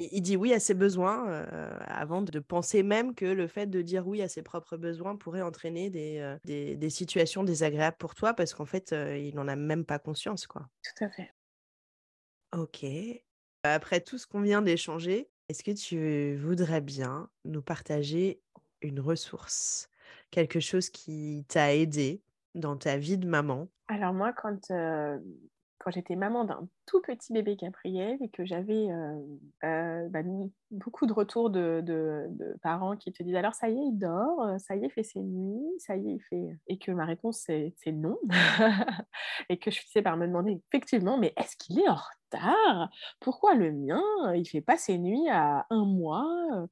Il 0.00 0.22
dit 0.22 0.36
oui 0.36 0.52
à 0.54 0.60
ses 0.60 0.74
besoins 0.74 1.28
euh, 1.28 1.70
avant 1.86 2.22
de 2.22 2.38
penser 2.38 2.82
même 2.82 3.14
que 3.14 3.26
le 3.26 3.46
fait 3.46 3.66
de 3.66 3.82
dire 3.82 4.08
oui 4.08 4.22
à 4.22 4.28
ses 4.28 4.42
propres 4.42 4.76
besoins 4.76 5.16
pourrait 5.16 5.42
entraîner 5.42 5.90
des, 5.90 6.18
euh, 6.18 6.38
des, 6.44 6.74
des 6.76 6.90
situations 6.90 7.44
désagréables 7.44 7.98
pour 7.98 8.14
toi 8.14 8.32
parce 8.34 8.54
qu'en 8.54 8.64
fait, 8.64 8.92
il 8.92 9.34
n'en 9.34 9.46
a 9.46 9.56
même 9.56 9.84
pas 9.84 9.98
conscience. 9.98 10.46
quoi. 10.46 10.68
Tout 10.82 11.04
à 11.04 11.10
fait. 11.10 11.30
Ok. 12.56 12.84
Après 13.62 14.00
tout 14.00 14.18
ce 14.18 14.26
qu'on 14.26 14.40
vient 14.40 14.62
d'échanger, 14.62 15.30
est-ce 15.48 15.62
que 15.62 15.70
tu 15.70 16.36
voudrais 16.36 16.80
bien 16.80 17.30
nous 17.44 17.62
partager 17.62 18.42
une 18.82 19.00
ressource, 19.00 19.90
quelque 20.30 20.60
chose 20.60 20.88
qui 20.90 21.44
t'a 21.48 21.74
aidé 21.74 22.22
dans 22.54 22.76
ta 22.76 22.96
vie 22.96 23.18
de 23.18 23.28
maman? 23.28 23.68
Alors 23.88 24.14
moi, 24.14 24.32
quand, 24.32 24.70
quand 25.80 25.90
j'étais 25.90 26.14
maman 26.14 26.44
d'un 26.44 26.68
tout 26.86 27.00
petit 27.00 27.32
bébé 27.32 27.56
Gabriel 27.56 28.18
et 28.20 28.28
que 28.28 28.44
j'avais 28.44 28.88
bah, 29.62 30.20
beaucoup 30.70 31.06
de 31.06 31.12
retours 31.12 31.50
de, 31.50 32.30
parents 32.62 32.96
qui 32.96 33.12
te 33.12 33.22
disent 33.22 33.34
alors 33.34 33.54
ça 33.54 33.68
y 33.68 33.72
est, 33.72 33.86
il 33.86 33.98
dort, 33.98 34.54
ça 34.58 34.76
y 34.76 34.84
est, 34.84 34.86
il 34.86 34.90
fait 34.90 35.02
ses 35.02 35.20
nuits, 35.20 35.78
ça 35.78 35.96
y 35.96 36.10
est, 36.10 36.14
il 36.14 36.20
fait... 36.20 36.58
Et 36.68 36.78
que 36.78 36.92
ma 36.92 37.06
réponse 37.06 37.38
c'est 37.46 37.92
non. 37.92 38.18
et 39.48 39.58
que 39.58 39.70
je 39.70 39.80
finissais 39.80 40.02
par 40.02 40.16
me 40.16 40.26
demander 40.26 40.60
effectivement, 40.68 41.18
mais 41.18 41.32
est-ce 41.36 41.56
qu'il 41.56 41.80
est 41.80 41.88
en 41.88 41.96
retard? 41.96 42.90
Pourquoi 43.20 43.54
le 43.54 43.72
mien, 43.72 44.02
il 44.34 44.46
fait 44.46 44.60
pas 44.60 44.76
ses 44.76 44.98
nuits 44.98 45.28
à 45.30 45.66
un 45.70 45.84
mois? 45.84 46.68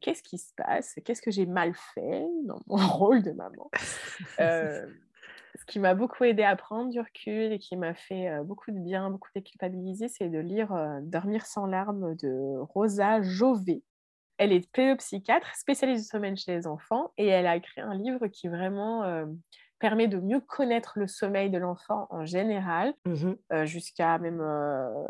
Qu'est-ce 0.00 0.22
qui 0.22 0.36
se 0.38 0.52
passe? 0.54 0.96
Qu'est-ce 1.04 1.22
que 1.22 1.30
j'ai 1.30 1.46
mal 1.46 1.72
fait 1.94 2.26
dans 2.44 2.60
mon 2.66 2.76
rôle 2.88 3.22
de 3.22 3.32
maman? 3.32 3.70
Qui 5.72 5.78
m'a 5.78 5.94
beaucoup 5.94 6.24
aidé 6.24 6.42
à 6.42 6.54
prendre 6.54 6.90
du 6.90 7.00
recul 7.00 7.50
et 7.50 7.58
qui 7.58 7.78
m'a 7.78 7.94
fait 7.94 8.28
euh, 8.28 8.42
beaucoup 8.42 8.72
de 8.72 8.78
bien, 8.78 9.08
beaucoup 9.08 9.30
déculpabiliser, 9.34 10.08
c'est 10.08 10.28
de 10.28 10.38
lire 10.38 10.70
euh, 10.74 11.00
Dormir 11.00 11.46
sans 11.46 11.64
larmes 11.64 12.14
de 12.16 12.58
Rosa 12.74 13.22
Jové. 13.22 13.82
Elle 14.36 14.52
est 14.52 14.70
pédopsychiatre, 14.70 15.56
spécialiste 15.56 16.04
du 16.04 16.08
sommeil 16.10 16.36
chez 16.36 16.54
les 16.54 16.66
enfants, 16.66 17.14
et 17.16 17.26
elle 17.26 17.46
a 17.46 17.56
écrit 17.56 17.80
un 17.80 17.94
livre 17.94 18.26
qui 18.26 18.48
vraiment 18.48 19.04
euh, 19.04 19.24
permet 19.82 20.06
de 20.06 20.20
mieux 20.20 20.38
connaître 20.38 20.92
le 20.94 21.08
sommeil 21.08 21.50
de 21.50 21.58
l'enfant 21.58 22.06
en 22.10 22.24
général, 22.24 22.94
mmh 23.04 23.32
euh, 23.52 23.66
jusqu'à 23.66 24.16
même 24.18 24.40
euh, 24.40 25.04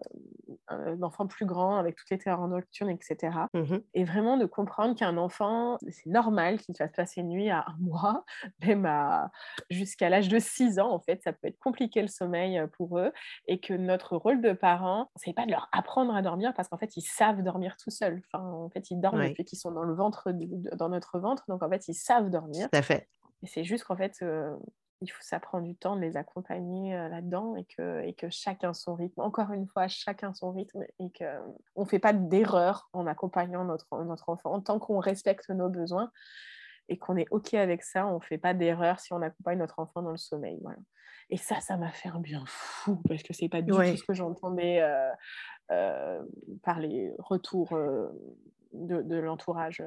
un 0.69 1.03
enfant 1.03 1.27
plus 1.27 1.45
grand 1.45 1.77
avec 1.77 1.95
toutes 1.95 2.09
les 2.09 2.17
terreurs 2.17 2.49
nocturnes, 2.49 2.89
etc. 2.89 3.37
Mmh 3.53 3.77
Et 3.93 4.05
vraiment 4.05 4.39
de 4.39 4.47
comprendre 4.47 4.97
qu'un 4.97 5.19
enfant, 5.19 5.77
c'est 5.91 6.09
normal 6.09 6.59
qu'il 6.59 6.75
fasse 6.75 6.91
passer 6.93 7.21
une 7.21 7.29
nuit 7.29 7.51
à 7.51 7.67
un 7.69 7.77
mois, 7.81 8.25
même 8.67 8.89
jusqu'à 9.69 10.09
l'âge 10.09 10.29
de 10.29 10.39
6 10.39 10.79
ans, 10.79 10.91
en 10.91 11.01
fait, 11.01 11.21
ça 11.23 11.35
peut 11.35 11.49
être 11.49 11.59
compliqué 11.59 12.01
le 12.01 12.09
sommeil 12.09 12.59
euh, 12.59 12.67
pour 12.67 12.99
eux, 12.99 13.13
et 13.47 13.61
que 13.61 13.75
notre 13.75 14.17
rôle 14.17 14.41
de 14.41 14.55
parent, 14.55 15.11
c'est 15.17 15.35
pas 15.35 15.45
de 15.45 15.51
leur 15.51 15.69
apprendre 15.73 16.15
à 16.15 16.23
dormir 16.23 16.55
parce 16.55 16.69
qu'en 16.71 16.79
fait, 16.79 16.97
ils 16.97 17.03
savent 17.03 17.43
dormir 17.43 17.77
tout 17.77 17.91
seuls. 17.91 18.23
Enfin, 18.33 18.43
en 18.43 18.71
fait, 18.71 18.91
ils 18.91 18.99
dorment 18.99 19.29
depuis 19.29 19.45
qu'ils 19.45 19.59
sont 19.59 19.73
dans 19.73 19.85
le 19.85 19.95
ventre, 19.95 20.33
dans 20.33 20.89
notre 20.89 21.19
ventre, 21.19 21.45
donc 21.49 21.63
en 21.63 21.69
fait, 21.69 21.89
ils 21.89 21.95
savent 21.95 22.31
dormir. 22.31 22.71
Tout 22.71 22.79
à 22.79 22.83
fait. 22.83 23.07
Et 23.43 23.47
c'est 23.47 23.65
juste 23.65 23.85
qu'en 23.85 23.97
fait, 23.97 24.17
euh, 24.23 24.57
il 25.01 25.11
faut, 25.11 25.23
ça 25.23 25.41
prend 25.41 25.61
du 25.61 25.75
temps 25.75 25.97
de 25.97 26.01
les 26.01 26.17
accompagner 26.17 26.97
euh, 26.97 27.09
là-dedans 27.09 27.57
et 27.57 27.65
que, 27.65 28.03
et 28.03 28.15
que 28.15 28.29
chacun 28.31 28.73
son 28.73 28.95
rythme. 28.95 29.21
Encore 29.21 29.51
une 29.53 29.67
fois, 29.67 29.89
chacun 29.89 30.33
son 30.33 30.53
rythme 30.53 30.85
et 31.01 31.11
qu'on 31.13 31.83
ne 31.83 31.89
fait 31.89 31.99
pas 31.99 32.13
d'erreur 32.13 32.89
en 32.93 33.07
accompagnant 33.07 33.65
notre, 33.65 34.05
notre 34.05 34.29
enfant. 34.29 34.53
En 34.53 34.61
tant 34.61 34.79
qu'on 34.79 34.99
respecte 34.99 35.51
nos 35.51 35.69
besoins, 35.69 36.11
et 36.89 36.99
qu'on 36.99 37.17
est 37.17 37.27
OK 37.31 37.55
avec 37.55 37.83
ça. 37.83 38.07
On 38.07 38.17
ne 38.17 38.25
fait 38.25 38.39
pas 38.39 38.55
d'erreur 38.55 39.01
si 39.01 39.13
on 39.13 39.23
accompagne 39.23 39.59
notre 39.59 39.79
enfant 39.79 40.03
dans 40.03 40.11
le 40.11 40.17
sommeil. 40.17 40.61
Et 41.31 41.37
ça, 41.37 41.61
ça 41.61 41.77
m'a 41.77 41.91
fait 41.91 42.09
un 42.09 42.21
bien 42.21 42.45
fou 42.47 42.97
parce 43.09 43.23
que 43.23 43.33
c'est 43.33 43.49
pas 43.49 43.63
du 43.63 43.71
tout 43.71 43.97
ce 43.97 44.05
que 44.05 44.15
j'entendais 44.15 44.83
euh, 44.83 45.11
euh, 45.71 46.23
par 46.63 46.81
les 46.81 47.13
retours 47.19 47.73
euh, 47.73 48.09
de, 48.73 49.17
l'entourage. 49.17 49.83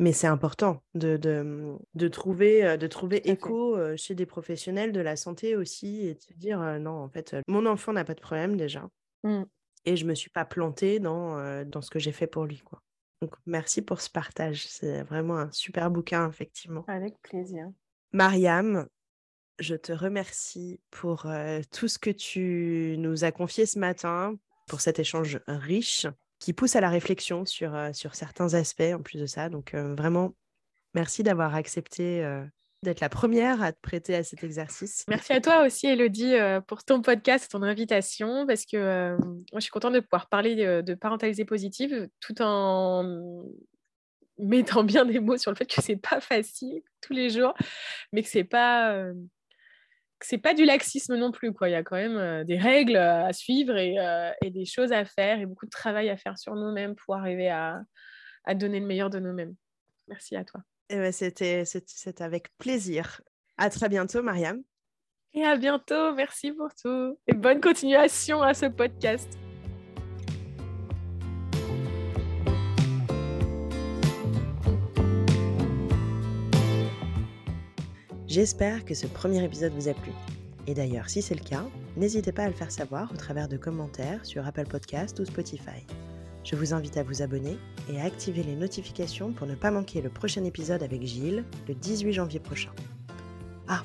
Mais 0.00 0.12
c'est 0.12 0.26
important 0.26 0.82
de, 0.94 1.18
de, 1.18 2.08
trouver, 2.08 2.78
de 2.78 2.86
trouver 2.86 3.28
écho 3.28 3.76
chez 3.96 4.14
des 4.14 4.24
professionnels 4.24 4.92
de 4.92 5.00
la 5.00 5.14
santé 5.14 5.56
aussi 5.56 6.06
et 6.06 6.14
de 6.14 6.20
se 6.20 6.32
dire 6.32 6.58
non, 6.80 7.02
en 7.02 7.10
fait, 7.10 7.36
mon 7.46 7.66
enfant 7.66 7.92
n'a 7.92 8.04
pas 8.04 8.14
de 8.14 8.20
problème 8.20 8.56
déjà. 8.56 8.88
Mmh. 9.24 9.42
Et 9.84 9.96
je 9.96 10.04
ne 10.04 10.10
me 10.10 10.14
suis 10.14 10.30
pas 10.30 10.46
plantée 10.46 11.00
dans, 11.00 11.64
dans 11.66 11.82
ce 11.82 11.90
que 11.90 11.98
j'ai 11.98 12.12
fait 12.12 12.26
pour 12.26 12.46
lui. 12.46 12.60
Quoi. 12.60 12.82
Donc, 13.20 13.34
merci 13.44 13.82
pour 13.82 14.00
ce 14.00 14.08
partage. 14.08 14.66
C'est 14.66 15.02
vraiment 15.02 15.36
un 15.36 15.52
super 15.52 15.90
bouquin, 15.90 16.28
effectivement. 16.30 16.84
Avec 16.88 17.20
plaisir. 17.20 17.70
Mariam, 18.12 18.88
je 19.58 19.74
te 19.74 19.92
remercie 19.92 20.80
pour 20.90 21.26
tout 21.70 21.88
ce 21.88 21.98
que 21.98 22.10
tu 22.10 22.96
nous 22.98 23.24
as 23.24 23.32
confié 23.32 23.66
ce 23.66 23.78
matin, 23.78 24.34
pour 24.66 24.80
cet 24.80 24.98
échange 24.98 25.40
riche 25.46 26.06
qui 26.40 26.52
pousse 26.52 26.74
à 26.74 26.80
la 26.80 26.90
réflexion 26.90 27.44
sur, 27.44 27.72
sur 27.92 28.16
certains 28.16 28.54
aspects 28.54 28.82
en 28.92 29.00
plus 29.00 29.20
de 29.20 29.26
ça. 29.26 29.48
Donc, 29.48 29.74
vraiment, 29.74 30.34
merci 30.94 31.22
d'avoir 31.22 31.54
accepté 31.54 32.26
d'être 32.82 33.00
la 33.00 33.10
première 33.10 33.62
à 33.62 33.72
te 33.72 33.80
prêter 33.80 34.16
à 34.16 34.24
cet 34.24 34.42
exercice. 34.42 35.04
Merci 35.06 35.34
à 35.34 35.40
toi 35.40 35.66
aussi, 35.66 35.86
Elodie, 35.86 36.34
pour 36.66 36.82
ton 36.82 37.02
podcast, 37.02 37.50
ton 37.50 37.62
invitation, 37.62 38.46
parce 38.46 38.64
que 38.64 39.18
je 39.52 39.60
suis 39.60 39.70
contente 39.70 39.92
de 39.92 40.00
pouvoir 40.00 40.28
parler 40.30 40.56
de, 40.56 40.80
de 40.80 40.94
parentalité 40.94 41.44
positive 41.44 42.08
tout 42.20 42.40
en 42.40 43.44
mettant 44.38 44.82
bien 44.82 45.04
des 45.04 45.20
mots 45.20 45.36
sur 45.36 45.50
le 45.50 45.56
fait 45.56 45.66
que 45.66 45.82
c'est 45.82 46.00
pas 46.00 46.20
facile 46.20 46.80
tous 47.02 47.12
les 47.12 47.28
jours, 47.28 47.52
mais 48.12 48.22
que 48.22 48.28
c'est 48.28 48.44
pas 48.44 49.04
c'est 50.20 50.38
pas 50.38 50.54
du 50.54 50.64
laxisme 50.64 51.16
non 51.16 51.32
plus 51.32 51.52
quoi. 51.52 51.68
Il 51.68 51.72
y 51.72 51.76
a 51.76 51.82
quand 51.82 51.96
même 51.96 52.44
des 52.44 52.58
règles 52.58 52.96
à 52.96 53.32
suivre 53.32 53.76
et, 53.76 53.96
et, 54.42 54.50
des 54.50 54.64
choses 54.64 54.92
à 54.92 55.04
faire 55.04 55.40
et 55.40 55.46
beaucoup 55.46 55.66
de 55.66 55.70
travail 55.70 56.08
à 56.10 56.16
faire 56.16 56.38
sur 56.38 56.54
nous-mêmes 56.54 56.94
pour 56.94 57.16
arriver 57.16 57.48
à, 57.48 57.80
à 58.44 58.54
donner 58.54 58.80
le 58.80 58.86
meilleur 58.86 59.10
de 59.10 59.18
nous-mêmes. 59.18 59.54
Merci 60.08 60.36
à 60.36 60.44
toi. 60.44 60.60
Eh 60.88 60.96
ben, 60.96 61.12
c'était, 61.12 61.64
avec 62.18 62.48
plaisir. 62.58 63.20
À 63.56 63.70
très 63.70 63.88
bientôt, 63.88 64.22
Mariam. 64.22 64.62
Et 65.32 65.44
à 65.44 65.56
bientôt. 65.56 66.14
Merci 66.14 66.52
pour 66.52 66.68
tout. 66.74 67.16
Et 67.28 67.32
bonne 67.32 67.60
continuation 67.60 68.42
à 68.42 68.54
ce 68.54 68.66
podcast. 68.66 69.49
J'espère 78.30 78.84
que 78.84 78.94
ce 78.94 79.08
premier 79.08 79.42
épisode 79.42 79.72
vous 79.72 79.88
a 79.88 79.92
plu. 79.92 80.12
Et 80.68 80.72
d'ailleurs, 80.72 81.10
si 81.10 81.20
c'est 81.20 81.34
le 81.34 81.42
cas, 81.42 81.64
n'hésitez 81.96 82.30
pas 82.30 82.44
à 82.44 82.48
le 82.48 82.54
faire 82.54 82.70
savoir 82.70 83.10
au 83.10 83.16
travers 83.16 83.48
de 83.48 83.56
commentaires 83.56 84.24
sur 84.24 84.46
Apple 84.46 84.68
Podcast 84.68 85.18
ou 85.18 85.24
Spotify. 85.24 85.84
Je 86.44 86.54
vous 86.54 86.72
invite 86.72 86.96
à 86.96 87.02
vous 87.02 87.22
abonner 87.22 87.58
et 87.92 88.00
à 88.00 88.04
activer 88.04 88.44
les 88.44 88.54
notifications 88.54 89.32
pour 89.32 89.48
ne 89.48 89.56
pas 89.56 89.72
manquer 89.72 90.00
le 90.00 90.10
prochain 90.10 90.44
épisode 90.44 90.84
avec 90.84 91.04
Gilles 91.04 91.44
le 91.66 91.74
18 91.74 92.12
janvier 92.12 92.38
prochain. 92.38 92.70
Ah, 93.66 93.82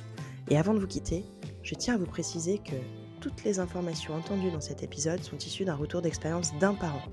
et 0.51 0.60
avant 0.60 0.75
de 0.75 0.79
vous 0.79 0.86
quitter, 0.86 1.25
je 1.63 1.73
tiens 1.73 1.95
à 1.95 1.97
vous 1.97 2.05
préciser 2.05 2.60
que 2.60 2.75
toutes 3.21 3.43
les 3.45 3.58
informations 3.58 4.13
entendues 4.13 4.51
dans 4.51 4.62
cet 4.62 4.84
épisode 4.84 5.23
sont 5.23 5.39
issues 5.39 5.65
d'un 5.65 5.73
retour 5.73 6.03
d'expérience 6.03 6.55
d'un 6.60 6.75
parent. 6.75 7.10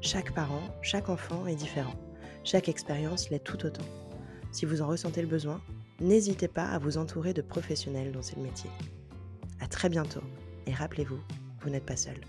Chaque 0.00 0.34
parent, 0.34 0.64
chaque 0.82 1.10
enfant 1.10 1.46
est 1.46 1.54
différent. 1.54 1.94
Chaque 2.42 2.68
expérience 2.68 3.30
l'est 3.30 3.38
tout 3.38 3.64
autant. 3.66 3.86
Si 4.50 4.66
vous 4.66 4.82
en 4.82 4.88
ressentez 4.88 5.22
le 5.22 5.28
besoin, 5.28 5.62
n'hésitez 6.02 6.48
pas 6.48 6.64
à 6.64 6.78
vous 6.78 6.98
entourer 6.98 7.32
de 7.32 7.42
professionnels 7.42 8.12
dont 8.12 8.22
c'est 8.22 8.36
le 8.36 8.42
métier. 8.42 8.70
À 9.60 9.66
très 9.66 9.88
bientôt 9.88 10.22
et 10.66 10.72
rappelez-vous, 10.72 11.18
vous 11.60 11.70
n'êtes 11.70 11.86
pas 11.86 11.96
seul. 11.96 12.20